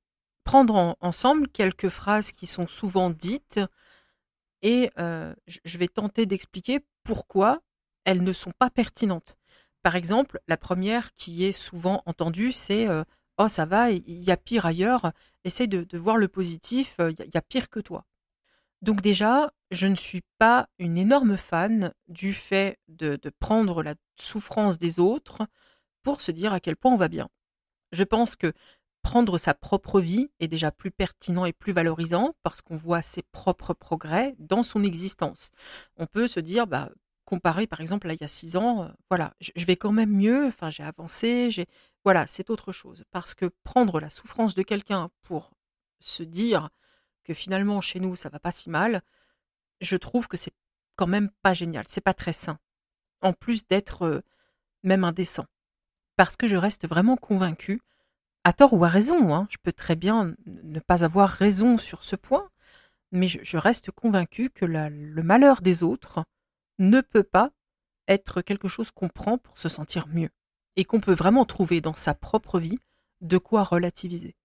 prendre 0.43 0.97
ensemble 0.99 1.47
quelques 1.47 1.89
phrases 1.89 2.31
qui 2.31 2.47
sont 2.47 2.67
souvent 2.67 3.09
dites 3.09 3.59
et 4.61 4.91
euh, 4.99 5.33
je 5.47 5.77
vais 5.77 5.87
tenter 5.87 6.25
d'expliquer 6.25 6.85
pourquoi 7.03 7.61
elles 8.05 8.23
ne 8.23 8.33
sont 8.33 8.51
pas 8.57 8.69
pertinentes. 8.69 9.37
Par 9.83 9.95
exemple, 9.95 10.39
la 10.47 10.57
première 10.57 11.13
qui 11.15 11.43
est 11.43 11.51
souvent 11.51 12.03
entendue, 12.05 12.51
c'est 12.51 12.87
euh, 12.87 13.03
Oh, 13.37 13.47
ça 13.47 13.65
va, 13.65 13.89
il 13.89 14.03
y 14.23 14.29
a 14.29 14.37
pire 14.37 14.67
ailleurs, 14.67 15.13
essaye 15.45 15.67
de, 15.67 15.97
voir 15.97 16.17
le 16.17 16.27
positif, 16.27 16.95
euh, 16.99 17.11
il 17.11 17.33
y, 17.33 17.37
a 17.37 17.41
pire 17.41 17.69
que 17.71 17.79
toi. 17.79 18.05
Donc, 18.83 19.01
déjà, 19.01 19.51
je 19.71 19.87
ne 19.87 19.95
suis 19.95 20.21
pas 20.37 20.69
une 20.77 20.97
énorme 20.97 21.37
fan 21.37 21.93
du 22.07 22.33
fait 22.33 22.77
de, 22.87 23.15
de 23.15 23.29
prendre 23.29 23.81
la 23.81 23.95
souffrance 24.15 24.77
des 24.77 24.99
autres 24.99 25.47
pour 26.03 26.21
se 26.21 26.31
dire 26.31 26.53
à 26.53 26.59
quel 26.59 26.75
point 26.75 26.93
on 26.93 26.97
va 26.97 27.07
bien. 27.07 27.29
Je 27.91 28.03
pense 28.03 28.35
que 28.35 28.53
prendre 29.01 29.37
sa 29.37 29.53
propre 29.53 29.99
vie 29.99 30.29
est 30.39 30.47
déjà 30.47 30.71
plus 30.71 30.91
pertinent 30.91 31.45
et 31.45 31.53
plus 31.53 31.73
valorisant 31.73 32.35
parce 32.43 32.61
qu'on 32.61 32.75
voit 32.75 33.01
ses 33.01 33.23
propres 33.23 33.73
progrès 33.73 34.35
dans 34.39 34.63
son 34.63 34.83
existence. 34.83 35.51
On 35.97 36.05
peut 36.05 36.27
se 36.27 36.39
dire, 36.39 36.67
bah, 36.67 36.89
comparé 37.25 37.65
par 37.65 37.79
exemple 37.79 38.09
à 38.09 38.13
il 38.13 38.19
y 38.19 38.25
a 38.25 38.27
six 38.27 38.57
ans, 38.57 38.83
euh, 38.83 38.87
voilà, 39.09 39.33
je, 39.39 39.65
vais 39.65 39.77
quand 39.77 39.93
même 39.93 40.11
mieux, 40.11 40.47
enfin 40.47 40.69
j'ai 40.69 40.83
avancé, 40.83 41.49
j'ai 41.49 41.65
voilà, 42.03 42.27
c'est 42.27 42.49
autre 42.49 42.73
chose. 42.73 43.05
Parce 43.11 43.35
que 43.35 43.45
prendre 43.63 44.01
la 44.01 44.09
souffrance 44.09 44.53
de 44.53 44.63
quelqu'un 44.63 45.09
pour 45.23 45.51
se 45.99 46.23
dire 46.23 46.69
que 47.23 47.33
finalement 47.33 47.79
chez 47.79 48.01
nous 48.01 48.15
ça 48.17 48.27
va 48.27 48.39
pas 48.39 48.51
si 48.51 48.69
mal, 48.69 49.01
je 49.79 49.95
trouve 49.95 50.27
que 50.27 50.35
c'est 50.35 50.53
quand 50.97 51.07
même 51.07 51.29
pas 51.41 51.53
génial, 51.53 51.85
c'est 51.87 52.01
pas 52.01 52.13
très 52.13 52.33
sain. 52.33 52.59
En 53.21 53.31
plus 53.31 53.65
d'être 53.65 54.03
euh, 54.03 54.21
même 54.83 55.03
indécent. 55.05 55.45
Parce 56.17 56.35
que 56.35 56.47
je 56.47 56.57
reste 56.57 56.87
vraiment 56.87 57.15
convaincue, 57.15 57.81
à 58.43 58.53
tort 58.53 58.73
ou 58.73 58.83
à 58.83 58.87
raison, 58.87 59.33
hein, 59.33 59.47
je 59.49 59.57
peux 59.61 59.71
très 59.71 59.95
bien 59.95 60.35
ne 60.45 60.79
pas 60.79 61.03
avoir 61.03 61.29
raison 61.29 61.77
sur 61.77 62.03
ce 62.03 62.15
point, 62.15 62.49
mais 63.11 63.27
je, 63.27 63.57
reste 63.57 63.91
convaincue 63.91 64.49
que 64.49 64.65
le 64.65 65.23
malheur 65.23 65.61
des 65.61 65.83
autres, 65.83 66.23
ne 66.79 67.01
peut 67.01 67.23
pas 67.23 67.51
être 68.07 68.41
quelque 68.41 68.67
chose 68.67 68.91
qu'on 68.91 69.09
prend 69.09 69.37
pour 69.37 69.57
se 69.57 69.69
sentir 69.69 70.07
mieux 70.07 70.29
et 70.75 70.85
qu'on 70.85 70.99
peut 70.99 71.13
vraiment 71.13 71.45
trouver 71.45 71.81
dans 71.81 71.93
sa 71.93 72.13
propre 72.13 72.59
vie 72.59 72.79
de 73.21 73.37
quoi 73.37 73.63
relativiser. 73.63 74.35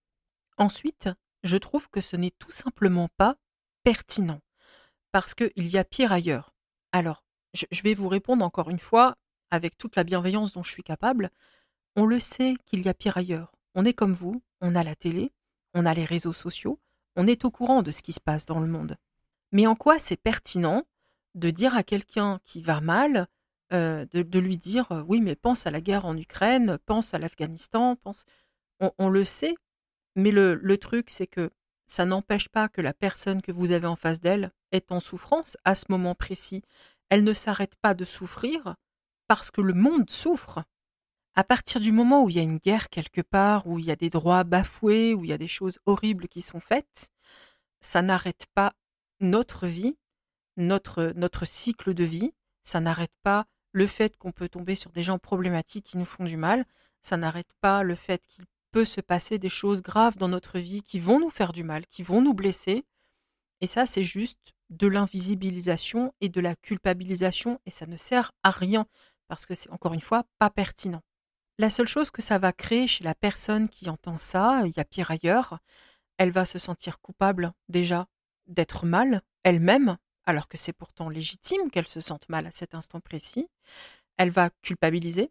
Ensuite, 0.59 1.09
je 1.43 1.57
trouve 1.57 1.89
que 1.89 2.01
ce 2.01 2.17
n'est 2.17 2.33
tout 2.39 2.51
simplement 2.51 3.09
pas 3.17 3.37
pertinent 3.83 4.41
parce 5.13 5.35
qu'il 5.35 5.51
y 5.57 5.79
a 5.79 5.85
pire 5.85 6.13
ailleurs. 6.13 6.55
Alors, 6.93 7.25
je 7.55 7.83
vais 7.83 7.95
vous 7.95 8.09
répondre 8.09 8.45
encore 8.45 8.71
une 8.71 8.79
fois 8.79 9.17
avec 9.51 9.79
toute 9.79 9.97
la 9.97 10.05
bienveillance 10.05 10.53
dont 10.53 10.63
je 10.63 10.73
suis 10.73 10.83
capable. 10.83 11.31
On 11.95 12.05
le 12.05 12.21
sait 12.21 12.55
qu'il 12.67 12.83
y 12.83 12.89
a 12.89 12.95
pire 12.95 13.17
ailleurs. 13.17 13.56
On 13.77 13.85
est 13.85 13.93
comme 13.93 14.15
vous, 14.15 14.43
on 14.63 14.75
a 14.75 14.83
la 14.83 14.95
télé, 14.95 15.33
on 15.75 15.85
a 15.85 15.93
les 15.93 16.07
réseaux 16.07 16.33
sociaux, 16.33 16.81
on 17.15 17.27
est 17.27 17.45
au 17.45 17.51
courant 17.51 17.83
de 17.83 17.91
ce 17.91 18.03
qui 18.03 18.15
se 18.15 18.21
passe 18.21 18.47
dans 18.47 18.59
le 18.59 18.67
monde. 18.67 18.97
Mais 19.53 19.67
en 19.67 19.77
quoi 19.77 19.99
c'est 19.99 20.17
pertinent 20.17 20.83
de 21.35 21.51
dire 21.51 21.77
à 21.77 21.83
quelqu'un 21.83 22.41
qui 22.47 22.63
va 22.63 22.81
mal, 22.81 23.29
euh, 23.75 24.07
de, 24.13 24.39
lui 24.39 24.57
dire 24.57 24.91
euh, 24.93 25.03
oui, 25.07 25.21
mais 25.21 25.37
pense 25.37 25.67
à 25.67 25.71
la 25.71 25.83
guerre 25.83 26.07
en 26.07 26.17
Ukraine, 26.17 26.79
pense 26.87 27.13
à 27.13 27.19
l'Afghanistan, 27.19 27.97
pense. 27.97 28.25
On, 28.81 29.09
le 29.09 29.25
sait, 29.25 29.55
mais 30.15 30.31
le, 30.31 30.55
le 30.55 30.79
truc, 30.79 31.11
c'est 31.11 31.27
que 31.27 31.51
ça 31.87 32.07
n'empêche 32.07 32.49
pas 32.49 32.69
que 32.69 32.81
la 32.81 32.95
personne 32.95 33.43
que 33.43 33.53
vous 33.53 33.73
avez 33.73 33.87
en 33.87 33.97
face 33.97 34.21
d'elle 34.21 34.53
est 34.73 34.91
en 34.91 35.01
souffrance 35.01 35.57
à 35.65 35.75
ce 35.75 35.87
moment 35.91 36.15
précis. 36.15 36.63
Elle 37.11 37.25
ne 37.25 37.33
s'arrête 37.33 37.75
pas 37.77 37.95
de 37.95 38.05
souffrir 38.05 38.77
parce 39.29 39.51
que 39.51 39.61
le 39.61 39.75
monde 39.75 40.09
souffre. 40.11 40.65
À 41.37 41.45
partir 41.45 41.81
du 41.81 41.93
moment 41.93 42.25
où 42.25 42.31
il 42.31 42.37
y 42.37 42.41
a 42.41 42.43
une 42.43 42.59
guerre 42.59 42.89
quelque 42.89 43.21
part, 43.21 43.67
où 43.67 43.79
il 43.79 43.85
y 43.85 43.91
a 43.91 43.97
des 43.97 44.11
droits 44.11 44.45
bafoués, 44.45 45.15
où 45.15 45.25
il 45.25 45.31
y 45.31 45.35
a 45.35 45.39
des 45.39 45.47
choses 45.47 45.79
horribles 45.87 46.29
qui 46.29 46.43
sont 46.43 46.61
faites, 46.61 47.11
ça 47.81 48.03
n'arrête 48.03 48.47
pas 48.55 48.73
notre 49.21 49.67
vie 49.67 49.97
notre, 50.57 51.45
cycle 51.45 51.95
de 51.95 52.05
vie. 52.05 52.33
Ça 52.63 52.81
n'arrête 52.81 53.17
pas 53.23 53.47
le 53.73 53.87
fait 53.87 54.17
qu'on 54.17 54.33
peut 54.33 54.49
tomber 54.49 54.75
sur 54.75 54.91
des 54.91 55.03
gens 55.03 55.19
problématiques 55.19 55.87
qui 55.87 55.99
nous 55.99 56.05
font 56.05 56.25
du 56.25 56.37
mal. 56.37 56.65
Ça 57.03 57.17
n'arrête 57.17 57.53
pas 57.61 57.83
le 57.83 57.95
fait 57.95 58.27
qu'il 58.27 58.45
peut 58.73 58.85
se 58.85 59.01
passer 59.01 59.39
des 59.39 59.49
choses 59.49 59.83
graves 59.83 60.17
dans 60.17 60.29
notre 60.29 60.59
vie 60.59 60.83
qui 60.83 60.99
vont 60.99 61.21
nous 61.21 61.31
faire 61.31 61.53
du 61.53 61.63
mal, 61.63 61.87
qui 61.87 62.03
vont 62.03 62.21
nous 62.21 62.35
blesser. 62.35 62.85
Et 63.61 63.67
ça, 63.67 63.87
c'est 63.87 64.05
juste 64.05 64.53
de 64.71 64.89
l'invisibilisation 64.89 66.13
et 66.21 66.29
de 66.29 66.41
la 66.41 66.57
culpabilisation 66.57 67.61
et 67.67 67.71
ça 67.71 67.87
ne 67.87 67.97
sert 67.97 68.33
à 68.43 68.51
rien 68.51 68.87
parce 69.29 69.47
que 69.47 69.55
c'est 69.55 69.71
encore 69.71 69.95
une 69.95 70.01
fois 70.01 70.25
pas 70.39 70.51
pertinent. 70.51 71.03
La 71.59 71.71
seule 71.71 71.89
chose 71.89 72.11
que 72.11 72.21
ça 72.21 72.39
va 72.39 72.53
créer 72.53 72.87
chez 72.87 73.03
la 73.03 73.15
personne 73.15 73.69
qui 73.69 73.89
entend 73.89 74.19
ça, 74.19 74.63
il 74.67 74.77
y 74.77 74.81
a 74.81 74.85
pire 74.85 75.11
ailleurs, 75.11 75.59
elle 76.19 76.31
va 76.31 76.45
se 76.45 76.59
sentir 76.59 77.01
coupable 77.01 77.53
déjà 77.69 78.09
d'être 78.47 78.85
mal 78.85 79.23
elle-même 79.43 79.97
alors 80.27 80.49
que 80.49 80.59
c'est 80.59 80.73
pourtant 80.73 81.09
légitime 81.09 81.71
qu'elle 81.71 81.89
se 81.89 82.01
sente 82.01 82.29
mal 82.29 82.47
à 82.47 82.51
cet 82.51 82.75
instant 82.75 83.01
précis, 83.01 83.49
elle 84.19 84.31
va 84.31 84.51
culpabiliser, 84.61 85.31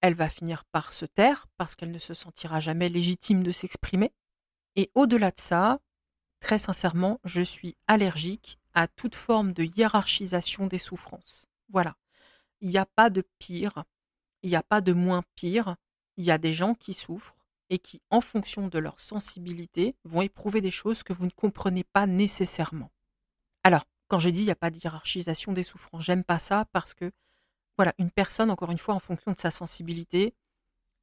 elle 0.00 0.14
va 0.14 0.28
finir 0.28 0.64
par 0.66 0.92
se 0.92 1.06
taire 1.06 1.46
parce 1.56 1.74
qu'elle 1.74 1.90
ne 1.90 1.98
se 1.98 2.14
sentira 2.14 2.60
jamais 2.60 2.88
légitime 2.88 3.42
de 3.42 3.50
s'exprimer. 3.50 4.12
Et 4.76 4.90
au-delà 4.94 5.30
de 5.30 5.40
ça, 5.40 5.80
très 6.40 6.58
sincèrement, 6.58 7.20
je 7.24 7.42
suis 7.42 7.76
allergique 7.86 8.58
à 8.74 8.86
toute 8.86 9.14
forme 9.14 9.52
de 9.52 9.64
hiérarchisation 9.64 10.66
des 10.66 10.78
souffrances. 10.78 11.46
Voilà. 11.70 11.96
Il 12.60 12.68
n'y 12.68 12.78
a 12.78 12.86
pas 12.86 13.10
de 13.10 13.24
pire, 13.38 13.84
il 14.42 14.50
n'y 14.50 14.56
a 14.56 14.62
pas 14.62 14.80
de 14.80 14.92
moins 14.92 15.22
pire. 15.34 15.76
Il 16.16 16.24
y 16.24 16.30
a 16.30 16.38
des 16.38 16.52
gens 16.52 16.74
qui 16.74 16.94
souffrent 16.94 17.36
et 17.70 17.78
qui, 17.78 18.00
en 18.10 18.20
fonction 18.20 18.68
de 18.68 18.78
leur 18.78 18.98
sensibilité, 19.00 19.94
vont 20.04 20.22
éprouver 20.22 20.60
des 20.60 20.70
choses 20.70 21.02
que 21.02 21.12
vous 21.12 21.26
ne 21.26 21.30
comprenez 21.30 21.84
pas 21.84 22.06
nécessairement. 22.06 22.90
Alors, 23.62 23.84
quand 24.08 24.18
je 24.18 24.30
dis 24.30 24.40
il 24.40 24.46
n'y 24.46 24.50
a 24.50 24.56
pas 24.56 24.70
de 24.70 24.78
hiérarchisation 24.82 25.52
des 25.52 25.62
souffrances, 25.62 26.04
j'aime 26.04 26.24
pas 26.24 26.38
ça 26.38 26.64
parce 26.72 26.94
que, 26.94 27.12
voilà, 27.76 27.94
une 27.98 28.10
personne, 28.10 28.50
encore 28.50 28.70
une 28.70 28.78
fois, 28.78 28.94
en 28.94 29.00
fonction 29.00 29.32
de 29.32 29.38
sa 29.38 29.50
sensibilité, 29.50 30.34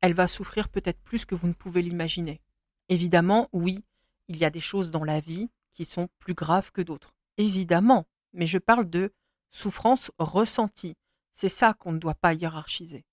elle 0.02 0.14
va 0.14 0.28
souffrir 0.28 0.70
peut-être 0.70 1.00
plus 1.02 1.26
que 1.26 1.36
vous 1.36 1.48
ne 1.48 1.54
pouvez 1.54 1.82
l'imaginer. 1.82 2.42
Évidemment, 2.90 3.48
oui, 3.54 3.84
il 4.28 4.38
y 4.38 4.46
a 4.46 4.50
des 4.50 4.62
choses 4.62 4.92
dans 4.92 5.04
la 5.04 5.20
vie 5.20 5.50
qui 5.74 5.86
sont 5.86 6.10
plus 6.20 6.34
graves 6.34 6.72
que 6.72 6.82
d'autres. 6.82 7.14
Évidemment, 7.38 8.06
mais 8.34 8.46
je 8.46 8.58
parle 8.58 8.90
de 8.90 9.14
souffrance 9.50 10.12
ressentie. 10.18 10.96
C'est 11.32 11.50
ça 11.50 11.74
qu'on 11.74 11.92
ne 11.92 12.00
doit 12.00 12.16
pas 12.16 12.34
hiérarchiser. 12.34 13.06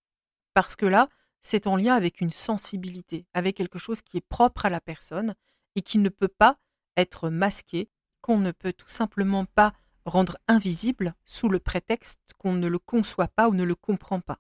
Parce 0.55 0.77
que 0.77 0.87
là, 0.87 1.09
c'est 1.41 1.67
en 1.67 1.77
lien 1.77 1.95
avec 1.95 2.21
une 2.21 2.31
sensibilité, 2.31 3.27
avec 3.35 3.57
quelque 3.57 3.79
chose 3.79 4.03
qui 4.03 4.19
est 4.19 4.27
propre 4.29 4.67
à 4.67 4.71
la 4.71 4.81
personne 4.81 5.35
et 5.75 5.83
qui 5.83 5.99
ne 5.99 6.09
peut 6.09 6.29
pas 6.29 6.59
être 6.97 7.31
masqué, 7.31 7.91
qu'on 8.21 8.39
ne 8.39 8.53
peut 8.53 8.73
tout 8.73 8.89
simplement 8.89 9.45
pas 9.45 9.73
rendre 10.05 10.39
invisible 10.49 11.15
sous 11.25 11.49
le 11.49 11.59
prétexte 11.59 12.21
qu'on 12.39 12.53
ne 12.53 12.69
le 12.69 12.79
conçoit 12.79 13.29
pas 13.29 13.49
ou 13.49 13.55
ne 13.55 13.65
le 13.65 13.75
comprend 13.75 14.21
pas. 14.21 14.39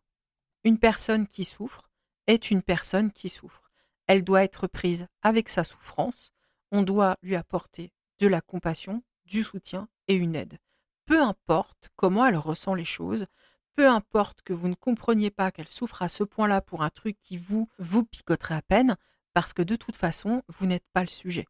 Une 0.65 0.79
personne 0.79 1.27
qui 1.27 1.45
souffre 1.45 1.91
est 2.27 2.51
une 2.51 2.63
personne 2.63 3.11
qui 3.11 3.29
souffre. 3.29 3.71
Elle 4.07 4.25
doit 4.25 4.45
être 4.45 4.67
prise 4.67 5.07
avec 5.23 5.49
sa 5.49 5.65
souffrance, 5.65 6.33
on 6.71 6.83
doit 6.83 7.17
lui 7.23 7.37
apporter 7.37 7.93
de 8.19 8.27
la 8.27 8.41
compassion, 8.41 9.03
du 9.27 9.43
soutien 9.43 9.89
et 10.09 10.15
une 10.15 10.37
aide. 10.37 10.59
Peu 11.07 11.21
importe 11.21 11.91
comment 11.97 12.27
elle 12.27 12.37
ressent 12.37 12.75
les 12.75 12.85
choses, 12.85 13.27
peu 13.75 13.89
importe 13.89 14.43
que 14.43 14.53
vous 14.53 14.69
ne 14.69 14.75
compreniez 14.75 15.31
pas 15.31 15.51
qu'elle 15.51 15.69
souffre 15.69 16.03
à 16.03 16.09
ce 16.09 16.25
point-là 16.25 16.61
pour 16.61 16.83
un 16.83 16.91
truc 16.91 17.19
qui 17.21 17.37
vous 17.37 17.69
vous 17.79 18.05
picoterait 18.05 18.55
à 18.55 18.63
peine, 18.63 18.97
parce 19.33 19.53
que 19.53 19.63
de 19.63 19.77
toute 19.77 19.97
façon, 19.97 20.43
vous 20.49 20.67
n'êtes 20.67 20.87
pas 20.93 21.03
le 21.03 21.09
sujet. 21.09 21.47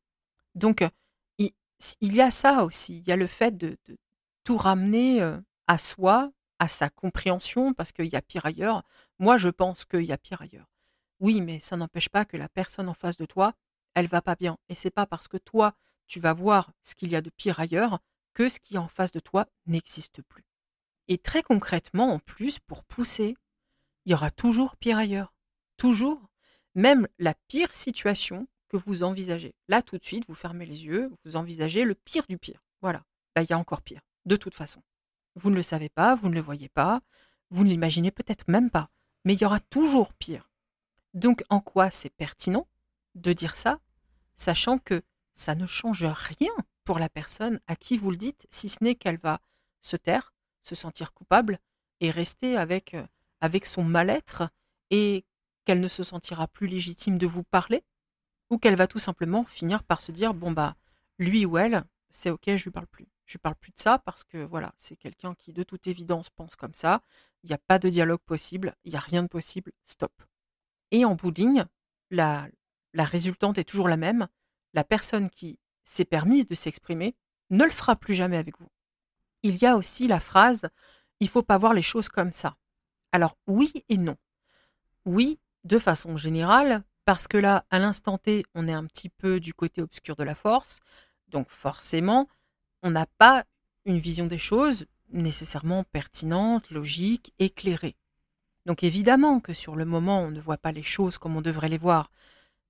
Donc, 0.55 0.85
il, 1.39 1.53
y 2.15 2.21
a 2.21 2.31
ça 2.31 2.65
aussi, 2.65 2.99
il 2.99 3.09
y 3.09 3.13
a 3.13 3.17
le 3.17 3.27
fait 3.27 3.57
de, 3.57 3.77
tout 4.45 4.57
ramener 4.57 5.21
euh, 5.21 5.39
à 5.67 5.79
soi, 5.79 6.33
à 6.59 6.69
sa 6.69 6.89
compréhension, 6.89 7.75
parce 7.75 7.93
qu'il 7.93 8.07
y 8.07 8.17
a 8.17 8.23
pire 8.23 8.47
ailleurs. 8.47 8.83
Moi, 9.19 9.37
je 9.37 9.49
pense 9.49 9.85
qu'il 9.85 10.05
y 10.05 10.13
a 10.13 10.19
pire 10.19 10.43
ailleurs. 10.43 10.71
Oui, 11.21 11.41
mais 11.41 11.61
ça 11.61 11.77
n'empêche 11.77 12.09
pas 12.09 12.25
que 12.25 12.37
la 12.37 12.49
personne 12.49 12.89
en 12.89 12.95
face 12.95 13.17
de 13.17 13.27
toi, 13.27 13.55
elle 13.95 14.07
va 14.07 14.23
pas 14.23 14.37
bien. 14.37 14.59
Et 14.69 14.75
c'est 14.75 14.91
pas 14.91 15.07
parce 15.07 15.29
que 15.29 15.37
toi, 15.37 15.75
tu 16.07 16.21
vas 16.21 16.33
voir 16.33 16.73
ce 16.83 16.95
qu'il 16.95 17.11
y 17.11 17.17
a 17.17 17.21
de 17.21 17.31
pire 17.31 17.61
ailleurs 17.61 18.01
que 18.35 18.49
ce 18.49 18.61
qui 18.61 18.75
est 18.75 18.79
en 18.79 18.89
face 18.89 19.13
de 19.13 19.21
toi 19.21 19.47
n'existe 19.67 20.23
plus. 20.23 20.45
Et 21.09 21.19
très 21.19 21.43
concrètement, 21.43 22.13
en 22.13 22.19
plus, 22.19 22.59
pour 22.59 22.85
pousser, 22.85 23.37
il 24.05 24.13
y 24.13 24.15
aura 24.15 24.31
toujours 24.31 24.77
pire 24.77 24.99
ailleurs. 24.99 25.35
Toujours. 25.77 26.29
Même 26.75 27.07
la 27.19 27.35
pire 27.49 27.75
situation 27.75 28.47
que 28.69 28.77
vous 28.77 29.03
envisagez. 29.03 29.55
Là, 29.69 29.83
tout 29.83 29.99
de 29.99 30.03
suite, 30.03 30.25
vous 30.29 30.35
fermez 30.35 30.67
les 30.67 30.87
yeux, 30.87 31.11
vous 31.25 31.37
envisagez 31.37 31.85
le 31.85 31.95
pire 31.95 32.27
du 32.29 32.39
pire. 32.39 32.65
Voilà. 32.81 33.05
Là, 33.37 33.43
il 33.43 33.51
y 33.51 33.53
a 33.53 33.59
encore 33.59 33.83
pire. 33.83 34.01
De 34.25 34.37
toute 34.37 34.55
façon. 34.55 34.83
Vous 35.35 35.51
ne 35.51 35.57
le 35.57 35.63
savez 35.63 35.89
pas, 35.89 36.15
vous 36.15 36.29
ne 36.29 36.35
le 36.35 36.41
voyez 36.41 36.69
pas, 36.69 37.01
vous 37.51 37.65
ne 37.65 37.71
l'imaginez 37.71 38.11
peut-être 38.11 38.49
même 38.49 38.71
pas. 38.71 38.91
Mais 39.25 39.35
il 39.35 39.41
y 39.41 39.45
aura 39.45 39.61
toujours 39.61 40.13
pire. 40.15 40.51
Donc, 41.15 41.43
en 41.51 41.61
quoi 41.61 41.91
c'est 41.91 42.11
pertinent 42.11 42.67
de 43.15 43.33
dire 43.33 43.57
ça, 43.57 43.79
sachant 44.37 44.79
que 44.79 45.03
ça 45.35 45.55
ne 45.55 45.67
change 45.67 46.05
rien 46.05 46.53
pour 46.85 46.99
la 46.99 47.09
personne 47.09 47.61
à 47.67 47.77
qui 47.77 47.99
vous 47.99 48.11
le 48.11 48.17
dites, 48.17 48.47
si 48.51 48.69
ce 48.69 48.83
n'est 48.83 48.95
qu'elle 48.95 49.19
va 49.19 49.41
se 49.81 49.97
taire, 49.97 50.32
se 50.63 50.75
sentir 50.75 51.13
coupable 51.13 51.59
et 52.01 52.11
rester 52.11 52.57
avec, 52.57 52.95
euh, 52.95 53.07
avec 53.41 53.67
son 53.67 53.85
mal-être 53.85 54.49
et 54.91 55.25
qu'elle 55.65 55.81
ne 55.81 55.89
se 55.89 56.03
sentira 56.03 56.49
plus 56.49 56.67
légitime 56.67 57.19
de 57.19 57.27
vous 57.27 57.45
parler 57.45 57.85
ou 58.51 58.59
qu'elle 58.59 58.77
va 58.77 58.87
tout 58.87 58.99
simplement 58.99 59.45
finir 59.45 59.83
par 59.83 60.01
se 60.01 60.13
dire 60.13 60.35
bon 60.35 60.51
bah 60.51 60.77
lui 61.19 61.47
ou 61.47 61.57
elle 61.59 61.85
c'est 62.11 62.31
ok 62.31 62.57
je 62.57 62.65
lui 62.65 62.71
parle 62.71 62.87
plus 62.87 63.07
je 63.25 63.35
lui 63.35 63.39
parle 63.39 63.55
plus 63.55 63.71
de 63.71 63.79
ça 63.79 63.99
parce 63.99 64.25
que 64.25 64.39
voilà 64.39 64.75
c'est 64.77 64.97
quelqu'un 64.97 65.35
qui 65.35 65.53
de 65.53 65.63
toute 65.63 65.87
évidence 65.87 66.31
pense 66.31 66.57
comme 66.57 66.75
ça. 66.75 67.01
Il 67.45 67.49
n'y 67.49 67.55
a 67.55 67.59
pas 67.59 67.79
de 67.79 67.89
dialogue 67.89 68.21
possible 68.21 68.75
il 68.85 68.91
n'y 68.91 68.97
a 68.97 69.01
rien 69.01 69.23
de 69.23 69.29
possible 69.29 69.73
stop. 69.85 70.13
Et 70.91 71.05
en 71.05 71.15
bout 71.15 71.33
la, 72.11 72.47
la 72.93 73.05
résultante 73.05 73.57
est 73.57 73.65
toujours 73.65 73.89
la 73.89 73.97
même. 73.97 74.29
La 74.75 74.85
personne 74.85 75.31
qui 75.31 75.59
s'est 75.85 76.05
permise 76.05 76.47
de 76.47 76.55
s'exprimer 76.55 77.15
ne 77.49 77.65
le 77.65 77.71
fera 77.71 77.97
plus 77.97 78.15
jamais 78.15 78.37
avec 78.37 78.59
vous 78.59 78.69
il 79.43 79.57
y 79.57 79.67
a 79.67 79.77
aussi 79.77 80.07
la 80.07 80.21
phrase 80.21 80.69
il 81.23 81.29
faut 81.29 81.45
pas 81.45 81.57
voir 81.57 81.73
les 81.73 81.83
choses 81.83 82.09
comme 82.09 82.33
ça. 82.33 82.57
Alors 83.13 83.37
oui 83.47 83.73
et 83.89 83.97
non. 83.97 84.17
Oui, 85.05 85.39
de 85.63 85.79
façon 85.79 86.17
générale, 86.17 86.83
parce 87.05 87.29
que 87.29 87.37
là, 87.37 87.65
à 87.71 87.79
l'instant 87.79 88.19
T, 88.19 88.45
on 88.57 88.67
est 88.67 88.73
un 88.73 88.87
petit 88.87 89.09
peu 89.09 89.39
du 89.39 89.55
côté 89.55 89.83
obscur 89.83 90.17
de 90.17 90.25
la 90.25 90.35
force, 90.35 90.81
donc 91.29 91.49
forcément, 91.49 92.29
on 92.83 92.91
n'a 92.91 93.07
pas 93.07 93.45
une 93.85 94.01
vision 94.01 94.27
des 94.27 94.39
choses 94.39 94.87
nécessairement 95.11 95.85
pertinente, 95.85 96.71
logique, 96.71 97.33
éclairée. 97.39 97.95
Donc 98.67 98.83
évidemment 98.83 99.39
que 99.39 99.53
sur 99.53 99.77
le 99.77 99.85
moment, 99.85 100.23
on 100.23 100.31
ne 100.33 100.41
voit 100.41 100.59
pas 100.59 100.73
les 100.73 100.83
choses 100.83 101.19
comme 101.19 101.37
on 101.37 101.43
devrait 101.43 101.69
les 101.69 101.79
voir. 101.79 102.11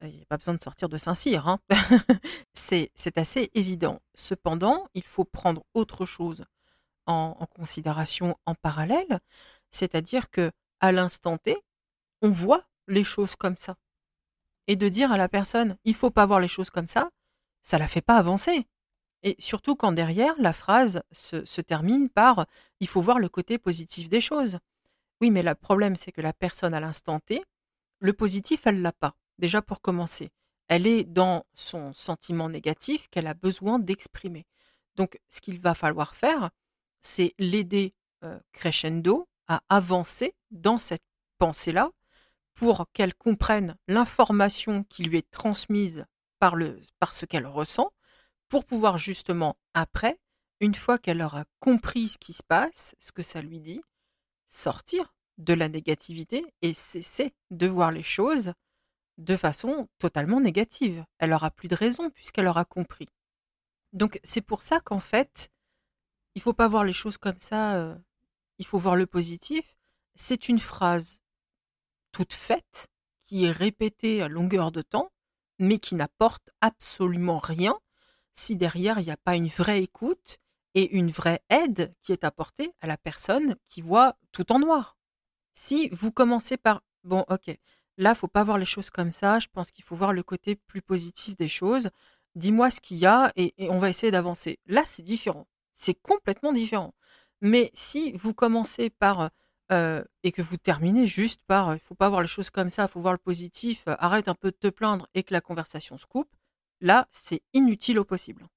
Il 0.02 0.10
n'y 0.10 0.22
a 0.22 0.26
pas 0.26 0.36
besoin 0.36 0.54
de 0.54 0.60
sortir 0.60 0.90
de 0.90 0.98
Saint-Cyr. 0.98 1.48
Hein 1.48 1.58
c'est 2.52 2.90
assez 3.16 3.50
évident. 3.54 4.02
Cependant, 4.14 4.88
il 4.92 5.04
faut 5.04 5.24
prendre 5.24 5.64
autre 5.72 6.04
chose 6.04 6.44
en, 7.06 7.34
considération 7.56 8.36
en 8.46 8.54
parallèle, 8.54 9.20
c'est-à-dire 9.70 10.30
que 10.30 10.50
à 10.80 10.92
l'instant 10.92 11.38
T, 11.38 11.56
on 12.22 12.30
voit 12.30 12.64
les 12.88 13.04
choses 13.04 13.36
comme 13.36 13.56
ça. 13.56 13.76
Et 14.66 14.76
de 14.76 14.88
dire 14.88 15.12
à 15.12 15.16
la 15.16 15.28
personne, 15.28 15.76
il 15.84 15.94
faut 15.94 16.10
pas 16.10 16.26
voir 16.26 16.40
les 16.40 16.48
choses 16.48 16.70
comme 16.70 16.86
ça, 16.86 17.10
ça 17.62 17.78
la 17.78 17.88
fait 17.88 18.00
pas 18.00 18.16
avancer. 18.16 18.66
Et 19.22 19.36
surtout 19.38 19.76
quand 19.76 19.92
derrière, 19.92 20.34
la 20.38 20.52
phrase 20.52 21.02
se, 21.12 21.44
se 21.44 21.60
termine 21.60 22.08
par 22.08 22.46
il 22.80 22.88
faut 22.88 23.00
voir 23.00 23.18
le 23.18 23.28
côté 23.28 23.58
positif 23.58 24.08
des 24.08 24.20
choses. 24.20 24.58
Oui, 25.20 25.30
mais 25.30 25.42
le 25.42 25.54
problème, 25.54 25.94
c'est 25.94 26.10
que 26.10 26.20
la 26.20 26.32
personne 26.32 26.74
à 26.74 26.80
l'instant 26.80 27.20
T, 27.20 27.44
le 28.00 28.12
positif, 28.12 28.66
elle 28.66 28.82
l'a 28.82 28.92
pas. 28.92 29.14
Déjà 29.38 29.62
pour 29.62 29.80
commencer. 29.80 30.32
Elle 30.66 30.86
est 30.86 31.04
dans 31.04 31.44
son 31.54 31.92
sentiment 31.92 32.48
négatif 32.48 33.08
qu'elle 33.08 33.26
a 33.26 33.34
besoin 33.34 33.78
d'exprimer. 33.78 34.46
Donc, 34.96 35.20
ce 35.30 35.40
qu'il 35.40 35.60
va 35.60 35.74
falloir 35.74 36.14
faire, 36.14 36.50
c'est 37.02 37.34
l'aider 37.38 37.94
crescendo 38.52 39.28
à 39.48 39.62
avancer 39.68 40.34
dans 40.50 40.78
cette 40.78 41.02
pensée-là 41.38 41.90
pour 42.54 42.86
qu'elle 42.92 43.14
comprenne 43.14 43.76
l'information 43.88 44.84
qui 44.84 45.02
lui 45.02 45.18
est 45.18 45.30
transmise 45.30 46.06
par, 46.38 46.56
le, 46.56 46.80
par 46.98 47.14
ce 47.14 47.26
qu'elle 47.26 47.46
ressent, 47.46 47.92
pour 48.48 48.64
pouvoir 48.64 48.98
justement 48.98 49.56
après, 49.74 50.18
une 50.60 50.74
fois 50.74 50.98
qu'elle 50.98 51.22
aura 51.22 51.44
compris 51.60 52.08
ce 52.08 52.18
qui 52.18 52.32
se 52.32 52.42
passe, 52.42 52.94
ce 52.98 53.12
que 53.12 53.22
ça 53.22 53.40
lui 53.40 53.60
dit, 53.60 53.82
sortir 54.46 55.14
de 55.38 55.54
la 55.54 55.68
négativité 55.68 56.44
et 56.60 56.74
cesser 56.74 57.32
de 57.50 57.66
voir 57.66 57.90
les 57.90 58.02
choses 58.02 58.52
de 59.18 59.36
façon 59.36 59.88
totalement 59.98 60.40
négative. 60.40 61.04
Elle 61.18 61.32
aura 61.32 61.50
plus 61.50 61.68
de 61.68 61.74
raison 61.74 62.10
puisqu'elle 62.10 62.46
aura 62.46 62.64
compris. 62.64 63.08
Donc 63.92 64.20
c'est 64.22 64.40
pour 64.40 64.62
ça 64.62 64.80
qu'en 64.80 65.00
fait, 65.00 65.50
il 66.34 66.42
faut 66.42 66.52
pas 66.52 66.68
voir 66.68 66.84
les 66.84 66.92
choses 66.92 67.18
comme 67.18 67.38
ça, 67.38 67.74
euh, 67.76 67.94
il 68.58 68.66
faut 68.66 68.78
voir 68.78 68.96
le 68.96 69.06
positif. 69.06 69.64
C'est 70.14 70.48
une 70.48 70.58
phrase 70.58 71.20
toute 72.12 72.32
faite, 72.32 72.88
qui 73.24 73.46
est 73.46 73.50
répétée 73.50 74.22
à 74.22 74.28
longueur 74.28 74.72
de 74.72 74.82
temps, 74.82 75.10
mais 75.58 75.78
qui 75.78 75.94
n'apporte 75.94 76.50
absolument 76.60 77.38
rien 77.38 77.78
si 78.34 78.56
derrière 78.56 78.98
il 78.98 79.04
n'y 79.04 79.10
a 79.10 79.16
pas 79.16 79.36
une 79.36 79.48
vraie 79.48 79.82
écoute 79.82 80.38
et 80.74 80.96
une 80.96 81.10
vraie 81.10 81.42
aide 81.50 81.94
qui 82.02 82.12
est 82.12 82.24
apportée 82.24 82.72
à 82.80 82.86
la 82.86 82.96
personne 82.96 83.56
qui 83.68 83.82
voit 83.82 84.16
tout 84.32 84.52
en 84.52 84.58
noir. 84.58 84.96
Si 85.52 85.88
vous 85.90 86.12
commencez 86.12 86.56
par 86.56 86.82
bon, 87.04 87.24
ok, 87.28 87.56
là 87.98 88.14
faut 88.14 88.28
pas 88.28 88.44
voir 88.44 88.58
les 88.58 88.64
choses 88.64 88.90
comme 88.90 89.10
ça, 89.10 89.38
je 89.38 89.48
pense 89.52 89.70
qu'il 89.70 89.84
faut 89.84 89.96
voir 89.96 90.12
le 90.12 90.22
côté 90.22 90.56
plus 90.56 90.82
positif 90.82 91.36
des 91.36 91.48
choses. 91.48 91.90
Dis-moi 92.34 92.70
ce 92.70 92.80
qu'il 92.80 92.98
y 92.98 93.06
a 93.06 93.32
et 93.36 93.54
on 93.58 93.78
va 93.78 93.90
essayer 93.90 94.10
d'avancer. 94.10 94.58
Là, 94.66 94.82
c'est 94.86 95.02
différent 95.02 95.46
c'est 95.74 95.94
complètement 95.94 96.52
différent. 96.52 96.94
Mais 97.40 97.70
si 97.74 98.12
vous 98.12 98.34
commencez 98.34 98.90
par 98.90 99.30
euh, 99.72 100.04
et 100.22 100.32
que 100.32 100.42
vous 100.42 100.56
terminez 100.58 101.06
juste 101.06 101.42
par 101.44 101.74
il 101.74 101.80
faut 101.80 101.94
pas 101.94 102.08
voir 102.08 102.20
les 102.20 102.28
choses 102.28 102.50
comme 102.50 102.70
ça, 102.70 102.84
il 102.84 102.88
faut 102.88 103.00
voir 103.00 103.14
le 103.14 103.18
positif, 103.18 103.82
euh, 103.88 103.96
arrête 103.98 104.28
un 104.28 104.34
peu 104.34 104.50
de 104.50 104.56
te 104.56 104.68
plaindre 104.68 105.08
et 105.14 105.22
que 105.22 105.32
la 105.32 105.40
conversation 105.40 105.98
se 105.98 106.06
coupe, 106.06 106.34
là, 106.80 107.08
c'est 107.10 107.42
inutile 107.52 107.98
au 107.98 108.04
possible. 108.04 108.48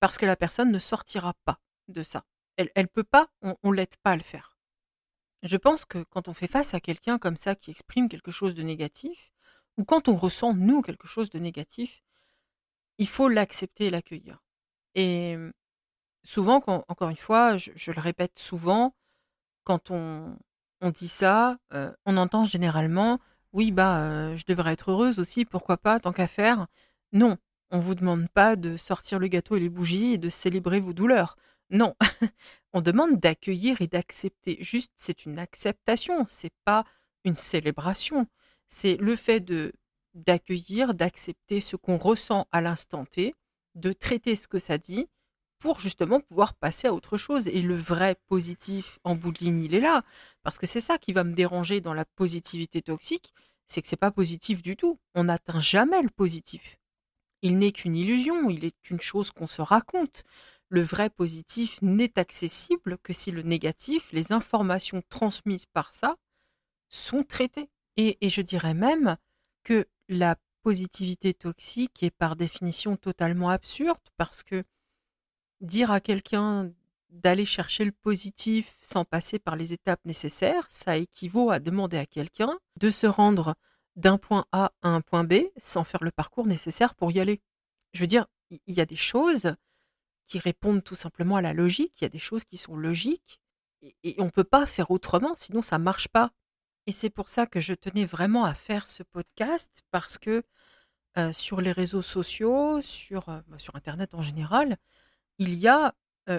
Parce 0.00 0.18
que 0.18 0.26
la 0.26 0.36
personne 0.36 0.72
ne 0.72 0.78
sortira 0.78 1.34
pas 1.44 1.60
de 1.88 2.02
ça. 2.02 2.24
Elle 2.56 2.70
ne 2.76 2.86
peut 2.86 3.04
pas, 3.04 3.30
on, 3.42 3.56
ne 3.64 3.72
l'aide 3.72 3.96
pas 4.02 4.12
à 4.12 4.16
le 4.16 4.22
faire. 4.22 4.58
Je 5.42 5.56
pense 5.56 5.84
que 5.84 6.02
quand 6.02 6.28
on 6.28 6.34
fait 6.34 6.46
face 6.46 6.74
à 6.74 6.80
quelqu'un 6.80 7.18
comme 7.18 7.36
ça 7.36 7.54
qui 7.54 7.70
exprime 7.70 8.08
quelque 8.08 8.30
chose 8.30 8.54
de 8.54 8.62
négatif, 8.62 9.30
ou 9.78 9.84
quand 9.84 10.08
on 10.08 10.16
ressent, 10.16 10.52
nous, 10.52 10.82
quelque 10.82 11.08
chose 11.08 11.30
de 11.30 11.38
négatif, 11.38 12.02
il 12.98 13.08
faut 13.08 13.28
l'accepter 13.28 13.86
et 13.86 13.90
l'accueillir. 13.90 14.42
Et 14.94 15.36
souvent, 16.24 16.62
encore 16.66 17.08
une 17.10 17.16
fois, 17.16 17.56
je, 17.56 17.90
le 17.90 18.00
répète 18.00 18.38
souvent, 18.38 18.94
quand 19.64 19.90
on, 19.90 20.36
dit 20.94 21.08
ça, 21.08 21.58
euh, 21.74 21.92
on 22.06 22.16
entend 22.16 22.44
généralement 22.44 23.20
oui, 23.52 23.72
bah, 23.72 24.00
euh, 24.00 24.36
je 24.36 24.44
devrais 24.46 24.72
être 24.72 24.92
heureuse 24.92 25.18
aussi, 25.18 25.44
pourquoi 25.44 25.76
pas, 25.76 25.98
tant 26.00 26.12
qu'à 26.12 26.28
faire. 26.28 26.66
Non, 27.12 27.36
on 27.70 27.78
vous 27.78 27.94
demande 27.94 28.28
pas 28.28 28.56
de 28.56 28.76
sortir 28.76 29.18
le 29.18 29.28
gâteau 29.28 29.56
et 29.56 29.60
les 29.60 29.68
bougies 29.68 30.12
et 30.14 30.18
de 30.18 30.28
célébrer 30.28 30.80
vos 30.80 30.92
douleurs. 30.92 31.36
Non, 31.70 31.94
on 32.72 32.80
demande 32.80 33.18
d'accueillir 33.18 33.80
et 33.80 33.88
d'accepter. 33.88 34.58
Juste, 34.60 34.92
c'est 34.96 35.26
une 35.26 35.38
acceptation, 35.38 36.26
c'est 36.28 36.52
pas 36.64 36.84
une 37.24 37.34
célébration. 37.36 38.26
C'est 38.68 38.96
le 38.96 39.16
fait 39.16 39.40
de 39.40 39.72
d'accueillir, 40.14 40.94
d'accepter 40.94 41.60
ce 41.60 41.76
qu'on 41.76 41.96
ressent 41.96 42.48
à 42.50 42.60
l'instant 42.60 43.04
T, 43.04 43.34
de 43.76 43.92
traiter 43.92 44.34
ce 44.34 44.48
que 44.48 44.58
ça 44.58 44.76
dit 44.76 45.08
pour 45.60 45.78
justement 45.78 46.20
pouvoir 46.20 46.54
passer 46.54 46.88
à 46.88 46.94
autre 46.94 47.16
chose. 47.16 47.46
Et 47.46 47.62
le 47.62 47.76
vrai 47.76 48.16
positif 48.26 48.98
en 49.04 49.14
bout 49.14 49.30
de 49.30 49.38
ligne, 49.38 49.62
il 49.62 49.74
est 49.74 49.80
là. 49.80 50.02
Parce 50.42 50.58
que 50.58 50.66
c'est 50.66 50.80
ça 50.80 50.98
qui 50.98 51.12
va 51.12 51.22
me 51.22 51.34
déranger 51.34 51.80
dans 51.80 51.94
la 51.94 52.04
positivité 52.04 52.82
toxique, 52.82 53.32
c'est 53.66 53.82
que 53.82 53.88
c'est 53.88 53.96
pas 53.96 54.10
positif 54.10 54.62
du 54.62 54.76
tout. 54.76 54.98
On 55.14 55.24
n'atteint 55.24 55.60
jamais 55.60 56.02
le 56.02 56.10
positif. 56.10 56.78
Il 57.42 57.58
n'est 57.58 57.72
qu'une 57.72 57.96
illusion, 57.96 58.50
il 58.50 58.64
est 58.64 58.74
qu'une 58.82 59.00
chose 59.00 59.30
qu'on 59.30 59.46
se 59.46 59.62
raconte. 59.62 60.24
Le 60.68 60.82
vrai 60.82 61.10
positif 61.10 61.78
n'est 61.82 62.18
accessible 62.18 62.98
que 63.02 63.12
si 63.12 63.30
le 63.30 63.42
négatif, 63.42 64.10
les 64.12 64.32
informations 64.32 65.02
transmises 65.08 65.66
par 65.66 65.92
ça, 65.92 66.16
sont 66.88 67.22
traitées. 67.22 67.70
Et, 67.96 68.18
et 68.20 68.28
je 68.28 68.42
dirais 68.42 68.74
même 68.74 69.16
que 69.62 69.86
la 70.08 70.36
positivité 70.62 71.34
toxique 71.34 72.02
est 72.02 72.10
par 72.10 72.36
définition 72.36 72.96
totalement 72.96 73.50
absurde 73.50 74.00
parce 74.16 74.42
que 74.42 74.64
dire 75.60 75.90
à 75.90 76.00
quelqu'un 76.00 76.72
d'aller 77.10 77.44
chercher 77.44 77.84
le 77.84 77.92
positif 77.92 78.76
sans 78.80 79.04
passer 79.04 79.38
par 79.38 79.56
les 79.56 79.72
étapes 79.72 80.04
nécessaires, 80.04 80.66
ça 80.70 80.96
équivaut 80.96 81.50
à 81.50 81.58
demander 81.58 81.98
à 81.98 82.06
quelqu'un 82.06 82.58
de 82.76 82.90
se 82.90 83.06
rendre 83.06 83.54
d'un 83.96 84.18
point 84.18 84.46
A 84.52 84.72
à 84.82 84.88
un 84.88 85.00
point 85.00 85.24
B 85.24 85.34
sans 85.56 85.84
faire 85.84 86.04
le 86.04 86.12
parcours 86.12 86.46
nécessaire 86.46 86.94
pour 86.94 87.10
y 87.12 87.20
aller. 87.20 87.40
Je 87.92 88.00
veux 88.00 88.06
dire, 88.06 88.26
il 88.50 88.74
y 88.74 88.80
a 88.80 88.86
des 88.86 88.96
choses 88.96 89.54
qui 90.26 90.38
répondent 90.38 90.84
tout 90.84 90.94
simplement 90.94 91.36
à 91.36 91.42
la 91.42 91.52
logique, 91.52 91.92
il 92.00 92.04
y 92.04 92.06
a 92.06 92.10
des 92.10 92.18
choses 92.18 92.44
qui 92.44 92.56
sont 92.56 92.76
logiques, 92.76 93.40
et, 93.82 94.14
on 94.18 94.26
ne 94.26 94.30
peut 94.30 94.44
pas 94.44 94.66
faire 94.66 94.90
autrement, 94.90 95.34
sinon 95.36 95.62
ça 95.62 95.78
ne 95.78 95.84
marche 95.84 96.08
pas. 96.08 96.30
Et 96.86 96.92
c'est 96.92 97.10
pour 97.10 97.30
ça 97.30 97.46
que 97.46 97.60
je 97.60 97.74
tenais 97.74 98.04
vraiment 98.04 98.44
à 98.44 98.54
faire 98.54 98.86
ce 98.86 99.02
podcast, 99.02 99.82
parce 99.90 100.18
que 100.18 100.44
euh, 101.18 101.32
sur 101.32 101.60
les 101.60 101.72
réseaux 101.72 102.02
sociaux, 102.02 102.80
sur, 102.82 103.28
euh, 103.28 103.40
sur 103.58 103.74
Internet 103.74 104.14
en 104.14 104.22
général, 104.22 104.78
il 105.40 105.54
y 105.54 105.66
a, 105.68 105.94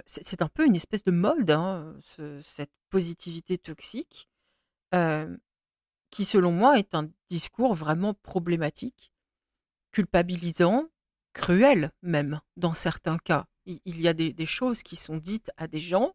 c'est 0.06 0.42
un 0.42 0.48
peu 0.48 0.66
une 0.66 0.76
espèce 0.76 1.04
de 1.04 1.12
mode, 1.12 1.52
hein, 1.52 1.98
cette 2.44 2.72
positivité 2.90 3.58
toxique, 3.58 4.30
qui 6.12 6.26
selon 6.26 6.52
moi 6.52 6.78
est 6.78 6.94
un 6.94 7.10
discours 7.28 7.74
vraiment 7.74 8.14
problématique, 8.14 9.12
culpabilisant, 9.92 10.88
cruel 11.34 11.92
même 12.04 12.42
dans 12.58 12.76
certains 12.76 13.18
cas. 13.18 13.48
Il 13.66 14.00
y 14.00 14.08
a 14.08 14.14
des, 14.14 14.46
choses 14.46 14.84
qui 14.84 14.96
sont 14.96 15.18
dites 15.18 15.52
à 15.58 15.68
des 15.68 15.80
gens 15.80 16.14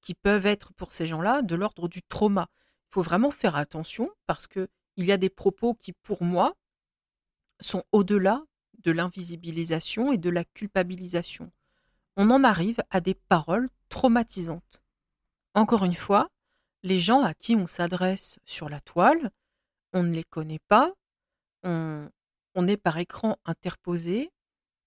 qui 0.00 0.14
peuvent 0.14 0.46
être 0.46 0.72
pour 0.74 0.92
ces 0.92 1.06
gens-là 1.06 1.42
de 1.42 1.56
l'ordre 1.56 1.88
du 1.88 2.02
trauma. 2.04 2.48
Il 2.90 2.94
faut 2.94 3.02
vraiment 3.02 3.32
faire 3.32 3.56
attention 3.56 4.10
parce 4.26 4.46
que 4.46 4.68
il 4.96 5.06
y 5.06 5.12
a 5.12 5.16
des 5.16 5.28
propos 5.28 5.74
qui, 5.74 5.92
pour 5.92 6.22
moi, 6.22 6.54
sont 7.60 7.82
au-delà 7.90 8.44
de 8.78 8.92
l'invisibilisation 8.92 10.12
et 10.12 10.18
de 10.18 10.30
la 10.30 10.44
culpabilisation 10.44 11.50
on 12.16 12.30
en 12.30 12.44
arrive 12.44 12.82
à 12.90 13.00
des 13.00 13.14
paroles 13.14 13.68
traumatisantes. 13.88 14.80
Encore 15.54 15.84
une 15.84 15.94
fois, 15.94 16.28
les 16.82 17.00
gens 17.00 17.22
à 17.22 17.34
qui 17.34 17.56
on 17.56 17.66
s'adresse 17.66 18.38
sur 18.44 18.68
la 18.68 18.80
toile, 18.80 19.30
on 19.92 20.02
ne 20.02 20.12
les 20.14 20.24
connaît 20.24 20.60
pas, 20.68 20.92
on, 21.62 22.08
est 22.68 22.76
par 22.76 22.98
écran 22.98 23.36
interposé, 23.44 24.30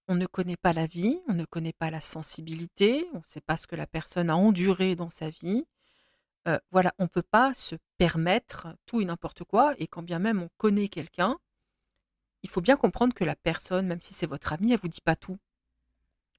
on 0.08 0.14
ne 0.14 0.26
connaît 0.26 0.56
pas 0.56 0.72
la 0.72 0.86
vie, 0.86 1.20
on 1.28 1.34
ne 1.34 1.44
connaît 1.44 1.74
pas 1.74 1.90
la 1.90 2.00
sensibilité, 2.00 3.06
on 3.12 3.18
ne 3.18 3.24
sait 3.24 3.40
pas 3.40 3.56
ce 3.56 3.66
que 3.66 3.76
la 3.76 3.86
personne 3.86 4.30
a 4.30 4.36
enduré 4.36 4.96
dans 4.96 5.10
sa 5.10 5.28
vie. 5.28 5.66
Euh, 6.48 6.58
voilà, 6.70 6.94
on 6.98 7.04
ne 7.04 7.08
peut 7.08 7.22
pas 7.22 7.52
se 7.54 7.76
permettre 7.98 8.68
tout 8.86 9.00
et 9.00 9.04
n'importe 9.04 9.44
quoi, 9.44 9.74
et 9.78 9.86
quand 9.86 10.02
bien 10.02 10.18
même 10.18 10.42
on 10.42 10.48
connaît 10.56 10.88
quelqu'un, 10.88 11.36
il 12.42 12.48
faut 12.48 12.62
bien 12.62 12.76
comprendre 12.76 13.14
que 13.14 13.24
la 13.24 13.36
personne, 13.36 13.86
même 13.86 14.00
si 14.00 14.14
c'est 14.14 14.26
votre 14.26 14.52
ami, 14.52 14.72
elle 14.72 14.80
vous 14.80 14.88
dit 14.88 15.02
pas 15.02 15.16
tout. 15.16 15.38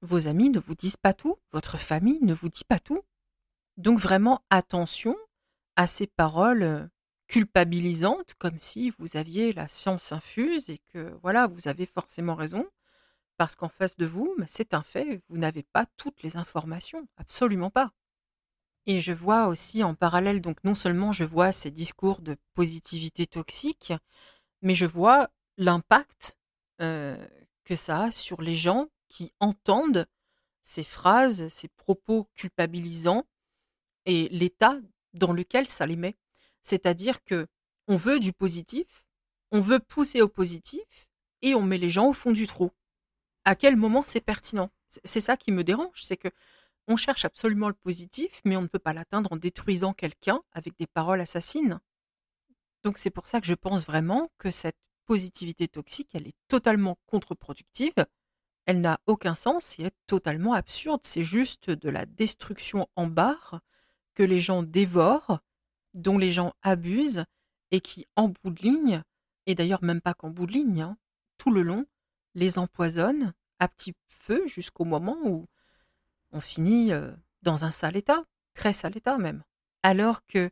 Vos 0.02 0.26
amis 0.26 0.50
ne 0.50 0.58
vous 0.58 0.74
disent 0.74 0.96
pas 0.96 1.14
tout, 1.14 1.36
votre 1.52 1.78
famille 1.78 2.18
ne 2.22 2.34
vous 2.34 2.48
dit 2.48 2.64
pas 2.64 2.80
tout. 2.80 3.02
Donc 3.76 4.00
vraiment 4.00 4.42
attention 4.50 5.16
à 5.76 5.86
ces 5.86 6.06
paroles 6.06 6.62
euh, 6.62 6.86
culpabilisantes, 7.28 8.34
comme 8.34 8.58
si 8.58 8.90
vous 8.98 9.16
aviez 9.16 9.52
la 9.52 9.68
science 9.68 10.12
infuse 10.12 10.68
et 10.70 10.80
que 10.92 11.16
voilà, 11.22 11.46
vous 11.46 11.68
avez 11.68 11.86
forcément 11.86 12.34
raison, 12.34 12.66
parce 13.38 13.56
qu'en 13.56 13.68
face 13.68 13.96
de 13.96 14.04
vous, 14.04 14.34
bah, 14.38 14.44
c'est 14.48 14.74
un 14.74 14.82
fait, 14.82 15.22
vous 15.28 15.38
n'avez 15.38 15.62
pas 15.62 15.86
toutes 15.96 16.22
les 16.22 16.36
informations, 16.36 17.08
absolument 17.16 17.70
pas. 17.70 17.92
Et 18.86 19.00
je 19.00 19.12
vois 19.12 19.46
aussi 19.46 19.84
en 19.84 19.94
parallèle, 19.94 20.40
donc 20.40 20.62
non 20.64 20.74
seulement 20.74 21.12
je 21.12 21.24
vois 21.24 21.52
ces 21.52 21.70
discours 21.70 22.20
de 22.20 22.36
positivité 22.54 23.26
toxique, 23.26 23.92
mais 24.62 24.74
je 24.74 24.86
vois 24.86 25.30
l'impact 25.56 26.36
euh, 26.80 27.16
que 27.64 27.76
ça 27.76 28.04
a 28.04 28.10
sur 28.10 28.42
les 28.42 28.56
gens 28.56 28.88
qui 29.12 29.30
entendent 29.40 30.08
ces 30.62 30.82
phrases, 30.82 31.48
ces 31.48 31.68
propos 31.68 32.28
culpabilisants 32.34 33.26
et 34.06 34.28
l'état 34.30 34.80
dans 35.12 35.32
lequel 35.32 35.68
ça 35.68 35.86
les 35.86 35.96
met. 35.96 36.16
C'est-à-dire 36.62 37.22
que 37.22 37.46
on 37.88 37.96
veut 37.96 38.20
du 38.20 38.32
positif, 38.32 39.04
on 39.50 39.60
veut 39.60 39.80
pousser 39.80 40.22
au 40.22 40.28
positif 40.28 41.08
et 41.42 41.54
on 41.54 41.62
met 41.62 41.76
les 41.76 41.90
gens 41.90 42.08
au 42.08 42.14
fond 42.14 42.32
du 42.32 42.46
trou. 42.46 42.70
À 43.44 43.54
quel 43.54 43.76
moment 43.76 44.02
c'est 44.02 44.20
pertinent? 44.22 44.70
C'est 45.04 45.20
ça 45.20 45.36
qui 45.36 45.52
me 45.52 45.62
dérange, 45.62 46.02
c'est 46.02 46.16
que 46.16 46.28
on 46.88 46.96
cherche 46.96 47.24
absolument 47.24 47.68
le 47.68 47.74
positif, 47.74 48.40
mais 48.44 48.56
on 48.56 48.62
ne 48.62 48.66
peut 48.66 48.78
pas 48.78 48.94
l'atteindre 48.94 49.30
en 49.32 49.36
détruisant 49.36 49.92
quelqu'un 49.92 50.42
avec 50.52 50.76
des 50.78 50.86
paroles 50.86 51.20
assassines. 51.20 51.80
Donc 52.82 52.98
c'est 52.98 53.10
pour 53.10 53.26
ça 53.26 53.40
que 53.40 53.46
je 53.46 53.54
pense 53.54 53.84
vraiment 53.84 54.30
que 54.38 54.50
cette 54.50 54.78
positivité 55.04 55.68
toxique, 55.68 56.10
elle 56.14 56.26
est 56.26 56.36
totalement 56.48 56.98
contre-productive 57.06 57.94
elle 58.66 58.80
n'a 58.80 59.00
aucun 59.06 59.34
sens 59.34 59.78
et 59.78 59.84
est 59.84 59.96
totalement 60.06 60.54
absurde. 60.54 61.00
C'est 61.02 61.24
juste 61.24 61.70
de 61.70 61.90
la 61.90 62.06
destruction 62.06 62.88
en 62.96 63.06
barre 63.06 63.60
que 64.14 64.22
les 64.22 64.40
gens 64.40 64.62
dévorent, 64.62 65.40
dont 65.94 66.18
les 66.18 66.30
gens 66.30 66.54
abusent 66.62 67.24
et 67.70 67.80
qui, 67.80 68.06
en 68.16 68.28
bout 68.28 68.50
de 68.50 68.62
ligne, 68.62 69.02
et 69.46 69.54
d'ailleurs 69.54 69.82
même 69.82 70.00
pas 70.00 70.14
qu'en 70.14 70.30
bout 70.30 70.46
de 70.46 70.52
ligne, 70.52 70.82
hein, 70.82 70.96
tout 71.38 71.50
le 71.50 71.62
long, 71.62 71.86
les 72.34 72.58
empoisonnent 72.58 73.34
à 73.58 73.68
petit 73.68 73.94
feu 74.06 74.46
jusqu'au 74.46 74.84
moment 74.84 75.18
où 75.24 75.46
on 76.32 76.40
finit 76.40 76.92
euh, 76.92 77.12
dans 77.42 77.64
un 77.64 77.70
sale 77.70 77.96
état, 77.96 78.24
très 78.54 78.72
sale 78.72 78.96
état 78.96 79.18
même. 79.18 79.42
Alors 79.82 80.24
que 80.26 80.50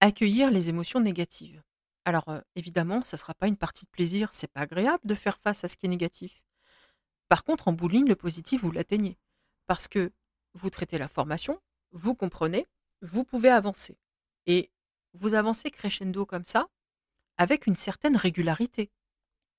accueillir 0.00 0.50
les 0.50 0.68
émotions 0.68 1.00
négatives. 1.00 1.62
Alors 2.04 2.28
euh, 2.28 2.40
évidemment, 2.56 3.02
ça 3.04 3.16
ne 3.16 3.20
sera 3.20 3.34
pas 3.34 3.48
une 3.48 3.56
partie 3.56 3.84
de 3.84 3.90
plaisir, 3.90 4.28
c'est 4.32 4.50
pas 4.50 4.60
agréable 4.60 5.02
de 5.04 5.14
faire 5.14 5.38
face 5.38 5.64
à 5.64 5.68
ce 5.68 5.76
qui 5.76 5.86
est 5.86 5.90
négatif. 5.90 6.42
Par 7.28 7.44
contre, 7.44 7.68
en 7.68 7.72
bowling, 7.72 8.06
le 8.06 8.16
positif, 8.16 8.62
vous 8.62 8.72
l'atteignez. 8.72 9.18
Parce 9.66 9.88
que 9.88 10.12
vous 10.54 10.70
traitez 10.70 10.98
la 10.98 11.08
formation, 11.08 11.60
vous 11.92 12.14
comprenez, 12.14 12.66
vous 13.02 13.24
pouvez 13.24 13.50
avancer. 13.50 13.98
Et 14.46 14.70
vous 15.12 15.34
avancez 15.34 15.70
crescendo 15.70 16.26
comme 16.26 16.44
ça, 16.44 16.68
avec 17.36 17.66
une 17.66 17.76
certaine 17.76 18.16
régularité. 18.16 18.90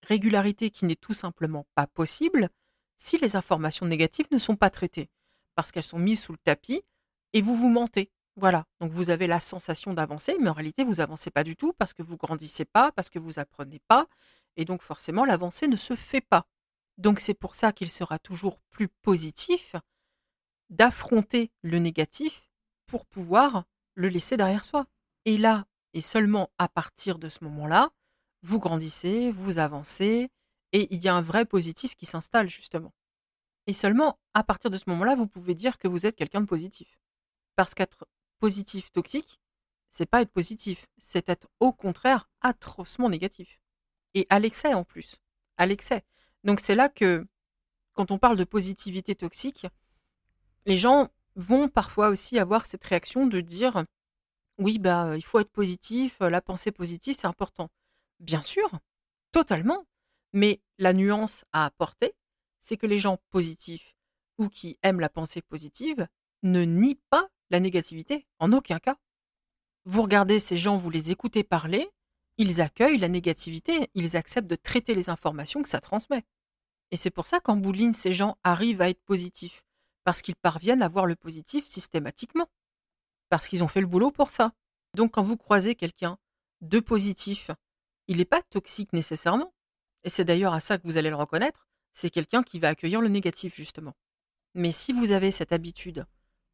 Régularité 0.04 0.70
qui 0.72 0.86
n'est 0.86 0.96
tout 0.96 1.14
simplement 1.14 1.66
pas 1.76 1.88
possible 1.88 2.50
si 2.98 3.18
les 3.18 3.36
informations 3.36 3.86
négatives 3.86 4.28
ne 4.32 4.38
sont 4.38 4.56
pas 4.56 4.70
traitées, 4.70 5.10
parce 5.56 5.72
qu'elles 5.72 5.84
sont 5.84 6.00
mises 6.00 6.22
sous 6.22 6.34
le 6.34 6.38
tapis 6.38 6.84
et 7.34 7.42
vous 7.42 7.56
vous 7.56 7.70
mentez. 7.70 8.12
Voilà, 8.36 8.66
donc 8.80 8.92
vous 8.92 9.10
avez 9.10 9.28
la 9.28 9.40
sensation 9.40 9.94
d'avancer, 9.94 10.36
mais 10.40 10.50
en 10.50 10.54
réalité 10.54 10.84
vous 10.84 11.02
avancez 11.02 11.32
pas 11.32 11.44
du 11.44 11.56
tout 11.56 11.74
parce 11.74 11.94
que 11.94 12.04
vous 12.04 12.18
grandissez 12.18 12.66
pas, 12.66 12.92
parce 12.92 13.10
que 13.10 13.20
vous 13.20 13.40
apprenez 13.40 13.80
pas, 13.88 14.08
et 14.56 14.66
donc 14.66 14.82
forcément 14.82 15.26
l'avancée 15.26 15.68
ne 15.68 15.76
se 15.76 15.96
fait 15.96 16.22
pas. 16.22 16.46
Donc 17.00 17.22
c'est 17.22 17.34
pour 17.34 17.56
ça 17.56 17.72
qu'il 17.72 17.90
sera 17.90 18.20
toujours 18.20 18.60
plus 18.72 18.90
positif 18.90 19.76
d'affronter 20.70 21.50
le 21.62 21.80
négatif 21.80 22.52
pour 22.88 23.06
pouvoir 23.06 23.64
le 23.96 24.10
laisser 24.10 24.36
derrière 24.36 24.66
soi. 24.66 24.86
Et 25.24 25.38
là, 25.38 25.66
et 25.94 26.02
seulement 26.02 26.52
à 26.58 26.68
partir 26.68 27.18
de 27.18 27.30
ce 27.30 27.44
moment-là, 27.46 27.92
vous 28.42 28.60
grandissez, 28.60 29.32
vous 29.32 29.60
avancez, 29.60 30.30
et 30.74 30.94
il 30.94 31.02
y 31.02 31.08
a 31.08 31.16
un 31.16 31.22
vrai 31.22 31.46
positif 31.46 31.96
qui 31.96 32.06
s'installe 32.06 32.50
justement. 32.50 32.94
Et 33.66 33.74
seulement 33.74 34.20
à 34.34 34.44
partir 34.44 34.70
de 34.70 34.78
ce 34.78 34.90
moment-là, 34.90 35.16
vous 35.16 35.28
pouvez 35.28 35.56
dire 35.56 35.78
que 35.78 35.88
vous 35.88 36.06
êtes 36.06 36.18
quelqu'un 36.18 36.42
de 36.42 36.48
positif. 36.48 37.00
Parce 37.56 37.76
qu'être 37.76 38.06
positif 38.40 38.92
toxique, 38.92 39.40
c'est 39.90 40.06
pas 40.06 40.22
être 40.22 40.34
positif, 40.34 40.86
c'est 40.98 41.30
être 41.30 41.48
au 41.62 41.72
contraire 41.72 42.30
atrocement 42.42 43.10
négatif. 43.10 43.62
Et 44.16 44.28
à 44.30 44.40
l'excès 44.40 44.74
en 44.74 44.84
plus. 44.84 45.16
À 45.58 45.66
l'excès. 45.66 46.04
Donc 46.44 46.60
c'est 46.60 46.76
là 46.76 46.90
que, 46.90 47.28
quand 47.94 48.12
on 48.12 48.18
parle 48.18 48.38
de 48.38 48.44
positivité 48.44 49.16
toxique, 49.16 49.68
Les 50.66 50.78
gens 50.78 51.10
vont 51.36 51.70
parfois 51.70 52.10
aussi 52.10 52.38
avoir 52.38 52.66
cette 52.66 52.84
réaction 52.84 53.26
de 53.26 53.42
dire 53.42 53.86
oui, 54.58 54.78
bah, 54.78 55.16
il 55.16 55.24
faut 55.24 55.40
être 55.40 55.52
positif, 55.52 56.20
la 56.20 56.42
pensée 56.42 56.72
positive, 56.72 57.16
c'est 57.18 57.28
important. 57.28 57.70
Bien 58.20 58.42
sûr, 58.42 58.70
totalement. 59.32 59.86
Mais 60.34 60.62
la 60.78 60.94
nuance 60.94 61.46
à 61.54 61.66
apporter, 61.66 62.14
c'est 62.60 62.78
que 62.78 62.86
les 62.86 62.98
gens 62.98 63.18
positifs 63.32 63.96
ou 64.38 64.50
qui 64.50 64.78
aiment 64.84 65.00
la 65.00 65.10
pensée 65.10 65.42
positive 65.42 66.08
ne 66.44 66.64
nient 66.64 67.00
pas 67.10 67.30
la 67.50 67.60
négativité, 67.60 68.28
en 68.38 68.52
aucun 68.54 68.80
cas. 68.80 68.98
Vous 69.86 70.02
regardez 70.04 70.40
ces 70.40 70.58
gens, 70.58 70.78
vous 70.78 70.90
les 70.90 71.10
écoutez 71.10 71.44
parler, 71.44 71.90
ils 72.40 72.62
accueillent 72.62 72.98
la 72.98 73.10
négativité, 73.10 73.92
ils 73.94 74.16
acceptent 74.16 74.48
de 74.48 74.56
traiter 74.56 74.96
les 74.96 75.10
informations 75.10 75.62
que 75.62 75.70
ça 75.70 75.82
transmet. 75.82 76.24
Et 76.90 76.96
c'est 76.96 77.12
pour 77.12 77.28
ça 77.28 77.42
qu'en 77.42 77.58
bouline, 77.58 77.94
ces 77.94 78.14
gens 78.14 78.38
arrivent 78.44 78.82
à 78.82 78.90
être 78.90 79.04
positifs, 79.04 79.64
parce 80.06 80.22
qu'ils 80.22 80.38
parviennent 80.38 80.82
à 80.82 80.88
voir 80.88 81.06
le 81.06 81.18
positif 81.18 81.68
systématiquement, 81.68 82.48
parce 83.28 83.50
qu'ils 83.50 83.62
ont 83.62 83.68
fait 83.68 83.82
le 83.82 83.88
boulot 83.88 84.10
pour 84.10 84.32
ça. 84.32 84.54
Donc 84.96 85.12
quand 85.12 85.22
vous 85.22 85.36
croisez 85.36 85.76
quelqu'un 85.76 86.18
de 86.62 86.80
positif, 86.80 87.52
il 88.08 88.18
n'est 88.18 88.26
pas 88.26 88.42
toxique 88.42 88.94
nécessairement, 88.94 89.54
et 90.06 90.10
c'est 90.10 90.24
d'ailleurs 90.26 90.54
à 90.54 90.62
ça 90.62 90.78
que 90.78 90.88
vous 90.88 90.96
allez 90.96 91.10
le 91.10 91.18
reconnaître, 91.18 91.68
c'est 91.92 92.10
quelqu'un 92.10 92.42
qui 92.42 92.60
va 92.60 92.70
accueillir 92.70 93.02
le 93.02 93.10
négatif 93.10 93.54
justement. 93.54 93.96
Mais 94.56 94.72
si 94.72 94.94
vous 94.94 95.12
avez 95.12 95.30
cette 95.30 95.52
habitude 95.52 96.08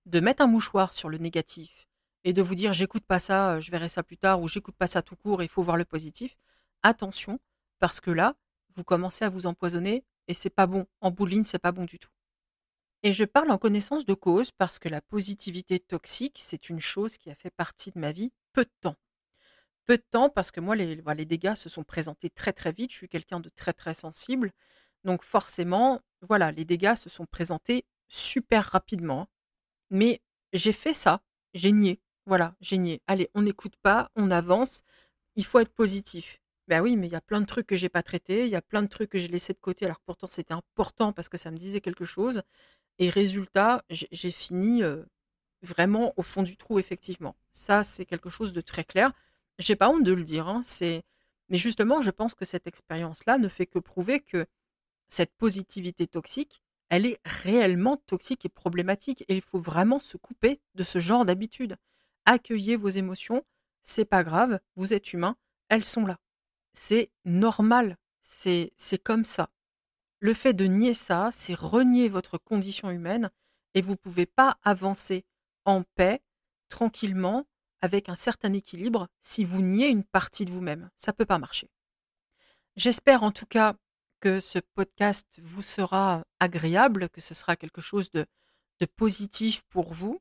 de 0.08 0.20
mettre 0.20 0.42
un 0.42 0.48
mouchoir 0.48 0.94
sur 0.94 1.10
le 1.10 1.20
négatif 1.20 1.88
et 2.26 2.34
de 2.34 2.42
vous 2.42 2.56
dire 2.56 2.74
j'écoute 2.74 3.06
pas 3.06 3.20
ça, 3.20 3.60
je 3.62 3.72
verrai 3.72 3.88
ça 3.88 4.04
plus 4.04 4.18
tard, 4.18 4.42
ou 4.42 4.50
j'écoute 4.50 4.76
pas 4.76 4.88
ça 4.88 5.02
tout 5.02 5.16
court, 5.16 5.42
il 5.44 5.50
faut 5.50 5.64
voir 5.64 5.78
le 5.78 5.86
positif, 5.86 6.36
attention, 6.84 7.40
parce 7.80 8.02
que 8.02 8.12
là, 8.12 8.36
vous 8.76 8.84
commencez 8.84 9.24
à 9.24 9.30
vous 9.30 9.46
empoisonner 9.46 10.04
et 10.28 10.34
c'est 10.34 10.50
pas 10.50 10.68
bon. 10.68 10.86
En 11.02 11.12
bouline, 11.12 11.46
c'est 11.46 11.60
pas 11.60 11.72
bon 11.72 11.86
du 11.86 12.00
tout. 12.00 12.10
Et 13.04 13.12
je 13.12 13.24
parle 13.24 13.52
en 13.52 13.58
connaissance 13.58 14.06
de 14.06 14.14
cause 14.14 14.52
parce 14.52 14.80
que 14.80 14.90
la 14.90 15.02
positivité 15.02 15.80
toxique, 15.80 16.40
c'est 16.40 16.70
une 16.70 16.80
chose 16.80 17.18
qui 17.18 17.30
a 17.30 17.36
fait 17.36 17.52
partie 17.52 17.92
de 17.92 18.00
ma 18.00 18.12
vie 18.12 18.32
peu 18.54 18.66
de 18.66 18.72
temps. 18.82 18.96
Peu 19.86 19.98
de 19.98 20.04
temps 20.10 20.30
parce 20.30 20.52
que 20.52 20.60
moi, 20.60 20.76
les, 20.76 20.96
les 20.96 21.26
dégâts 21.26 21.56
se 21.56 21.70
sont 21.70 21.84
présentés 21.84 22.32
très 22.32 22.54
très 22.54 22.72
vite. 22.72 22.92
Je 22.92 22.98
suis 22.98 23.10
quelqu'un 23.10 23.40
de 23.40 23.50
très 23.50 23.74
très 23.74 23.94
sensible. 23.94 24.52
Donc 25.04 25.24
forcément, 25.24 26.02
voilà, 26.22 26.52
les 26.52 26.66
dégâts 26.66 26.96
se 26.96 27.10
sont 27.10 27.28
présentés 27.28 27.86
super 28.08 28.66
rapidement. 28.66 29.30
Mais 29.92 30.22
j'ai 30.54 30.74
fait 30.74 30.94
ça, 30.94 31.22
j'ai 31.54 31.72
nié. 31.72 32.02
Voilà, 32.26 32.56
nié. 32.72 33.02
Allez, 33.08 33.30
on 33.36 33.44
n'écoute 33.44 33.76
pas, 33.82 34.10
on 34.16 34.32
avance. 34.32 34.82
Il 35.36 35.46
faut 35.46 35.60
être 35.60 35.74
positif. 35.74 36.40
Ben 36.68 36.82
oui, 36.82 36.96
mais 36.96 37.08
il 37.08 37.12
y 37.14 37.16
a 37.16 37.22
plein 37.22 37.42
de 37.42 37.46
trucs 37.46 37.68
que 37.68 37.76
j'ai 37.76 37.90
pas 37.90 38.02
traités, 38.04 38.46
il 38.46 38.50
y 38.50 38.56
a 38.56 38.62
plein 38.62 38.82
de 38.82 38.88
trucs 38.88 39.10
que 39.12 39.20
j'ai 39.20 39.28
laissés 39.28 39.54
de 39.54 39.60
côté, 39.60 39.86
alors 39.86 40.00
pourtant 40.02 40.28
c'était 40.28 40.54
important 40.54 41.14
parce 41.14 41.30
que 41.30 41.38
ça 41.38 41.52
me 41.52 41.58
disait 41.58 41.82
quelque 41.82 42.06
chose. 42.06 42.42
Et 42.98 43.10
résultat, 43.10 43.84
j'ai 43.90 44.32
fini 44.32 44.82
vraiment 45.62 46.14
au 46.18 46.24
fond 46.24 46.44
du 46.44 46.58
trou, 46.58 46.80
effectivement. 46.80 47.36
Ça, 47.52 47.84
c'est 47.84 48.06
quelque 48.06 48.30
chose 48.30 48.54
de 48.54 48.62
très 48.62 48.84
clair. 48.84 49.12
J'ai 49.60 49.76
pas 49.76 49.90
honte 49.90 50.04
de 50.04 50.14
le 50.14 50.24
dire, 50.24 50.48
hein, 50.48 50.62
c'est... 50.66 51.04
mais 51.50 51.58
justement, 51.58 52.02
je 52.02 52.12
pense 52.12 52.36
que 52.36 52.46
cette 52.46 52.68
expérience-là 52.68 53.38
ne 53.38 53.50
fait 53.50 53.66
que 53.68 53.80
prouver 53.80 54.22
que 54.22 54.46
cette 55.10 55.34
positivité 55.36 56.08
toxique, 56.08 56.62
elle 56.90 57.06
est 57.06 57.20
réellement 57.26 57.98
toxique 57.98 58.46
et 58.46 58.50
problématique. 58.50 59.24
Et 59.28 59.36
il 59.36 59.42
faut 59.42 59.60
vraiment 59.60 60.00
se 60.00 60.18
couper 60.18 60.60
de 60.76 60.84
ce 60.84 61.00
genre 61.00 61.26
d'habitude. 61.26 61.78
Accueillez 62.26 62.76
vos 62.76 62.90
émotions, 62.90 63.44
c'est 63.82 64.06
pas 64.06 64.24
grave, 64.24 64.60
vous 64.76 64.94
êtes 64.94 65.14
humain, 65.14 65.38
elles 65.70 65.86
sont 65.86 66.06
là. 66.06 66.20
C'est 66.74 67.12
normal, 67.24 67.98
c'est 68.22 68.74
comme 69.04 69.26
ça. 69.26 69.50
Le 70.20 70.34
fait 70.34 70.54
de 70.54 70.66
nier 70.66 70.94
ça, 70.94 71.30
c'est 71.32 71.54
renier 71.54 72.10
votre 72.10 72.38
condition 72.38 72.90
humaine 72.90 73.30
et 73.76 73.82
vous 73.82 73.92
ne 73.92 73.98
pouvez 73.98 74.26
pas 74.26 74.58
avancer 74.64 75.24
en 75.66 75.84
paix, 75.96 76.22
tranquillement, 76.70 77.46
avec 77.82 78.10
un 78.10 78.16
certain 78.16 78.54
équilibre 78.54 79.08
si 79.22 79.46
vous 79.46 79.62
niez 79.62 79.88
une 79.88 80.04
partie 80.04 80.46
de 80.46 80.52
vous-même. 80.52 80.90
Ça 80.96 81.12
ne 81.12 81.16
peut 81.16 81.26
pas 81.26 81.38
marcher. 81.38 81.70
J'espère 82.76 83.24
en 83.24 83.32
tout 83.32 83.46
cas 83.46 83.76
que 84.20 84.40
ce 84.40 84.60
podcast 84.60 85.28
vous 85.40 85.62
sera 85.62 86.26
agréable, 86.40 87.10
que 87.10 87.22
ce 87.22 87.34
sera 87.34 87.56
quelque 87.56 87.82
chose 87.82 88.12
de, 88.12 88.26
de 88.80 88.86
positif 88.86 89.62
pour 89.70 89.94
vous. 89.94 90.20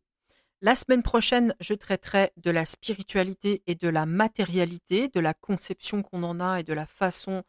La 0.65 0.77
semaine 0.77 1.03
prochaine, 1.03 1.55
je 1.61 1.75
traiterai 1.75 2.33
de 2.39 2.51
la 2.51 2.65
spiritualité 2.65 3.63
et 3.67 3.75
de 3.75 3.87
la 3.87 4.07
matérialité, 4.07 5.11
de 5.11 5.21
la 5.21 5.35
conception 5.35 6.03
qu'on 6.03 6.23
en 6.23 6.41
a 6.41 6.61
et 6.61 6.63
de 6.63 6.73
la 6.73 6.87
façon 6.87 7.43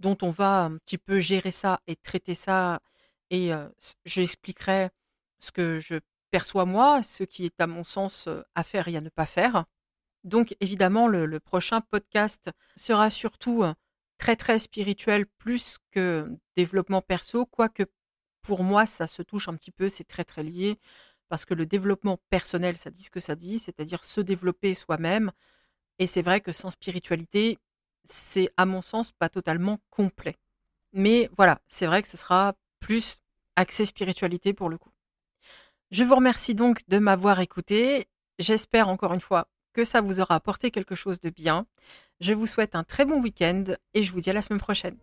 dont 0.00 0.18
on 0.20 0.28
va 0.28 0.64
un 0.64 0.76
petit 0.76 0.98
peu 0.98 1.18
gérer 1.18 1.50
ça 1.50 1.80
et 1.86 1.96
traiter 1.96 2.34
ça. 2.34 2.80
Et 3.30 3.52
j'expliquerai 4.04 4.90
ce 5.40 5.50
que 5.50 5.78
je 5.78 5.94
perçois 6.30 6.66
moi, 6.66 7.02
ce 7.02 7.24
qui 7.24 7.46
est 7.46 7.58
à 7.58 7.66
mon 7.66 7.84
sens 7.84 8.28
à 8.54 8.62
faire 8.62 8.86
et 8.86 8.98
à 8.98 9.00
ne 9.00 9.08
pas 9.08 9.24
faire. 9.24 9.64
Donc 10.22 10.54
évidemment, 10.60 11.08
le, 11.08 11.40
prochain 11.40 11.80
podcast 11.80 12.50
sera 12.76 13.08
surtout 13.08 13.64
très 14.18 14.36
très 14.36 14.58
spirituel 14.58 15.24
plus 15.38 15.78
que 15.90 16.28
développement 16.54 17.00
perso, 17.00 17.46
quoique 17.46 17.84
pour 18.42 18.62
moi 18.62 18.84
ça 18.84 19.06
se 19.06 19.22
touche 19.22 19.48
un 19.48 19.54
petit 19.54 19.70
peu, 19.70 19.88
c'est 19.88 20.04
très 20.04 20.24
très 20.24 20.42
lié, 20.42 20.78
parce 21.28 21.44
que 21.44 21.54
le 21.54 21.66
développement 21.66 22.18
personnel, 22.30 22.76
ça 22.78 22.90
dit 22.90 23.02
ce 23.02 23.10
que 23.10 23.20
ça 23.20 23.34
dit, 23.34 23.58
c'est-à-dire 23.58 24.04
se 24.04 24.20
développer 24.20 24.74
soi-même. 24.74 25.32
Et 25.98 26.06
c'est 26.06 26.22
vrai 26.22 26.40
que 26.40 26.52
sans 26.52 26.70
spiritualité, 26.70 27.58
c'est 28.04 28.50
à 28.56 28.64
mon 28.64 28.82
sens 28.82 29.12
pas 29.12 29.28
totalement 29.28 29.78
complet. 29.90 30.36
Mais 30.92 31.30
voilà, 31.36 31.60
c'est 31.68 31.86
vrai 31.86 32.02
que 32.02 32.08
ce 32.08 32.16
sera 32.16 32.54
plus 32.80 33.20
axé 33.56 33.84
spiritualité 33.84 34.52
pour 34.52 34.68
le 34.68 34.78
coup. 34.78 34.90
Je 35.90 36.04
vous 36.04 36.14
remercie 36.14 36.54
donc 36.54 36.80
de 36.88 36.98
m'avoir 36.98 37.40
écouté. 37.40 38.06
J'espère 38.38 38.88
encore 38.88 39.14
une 39.14 39.20
fois 39.20 39.48
que 39.72 39.84
ça 39.84 40.00
vous 40.00 40.20
aura 40.20 40.36
apporté 40.36 40.70
quelque 40.70 40.94
chose 40.94 41.20
de 41.20 41.30
bien. 41.30 41.66
Je 42.20 42.34
vous 42.34 42.46
souhaite 42.46 42.74
un 42.74 42.84
très 42.84 43.04
bon 43.04 43.20
week-end 43.22 43.64
et 43.94 44.02
je 44.02 44.12
vous 44.12 44.20
dis 44.20 44.30
à 44.30 44.32
la 44.32 44.42
semaine 44.42 44.60
prochaine. 44.60 44.98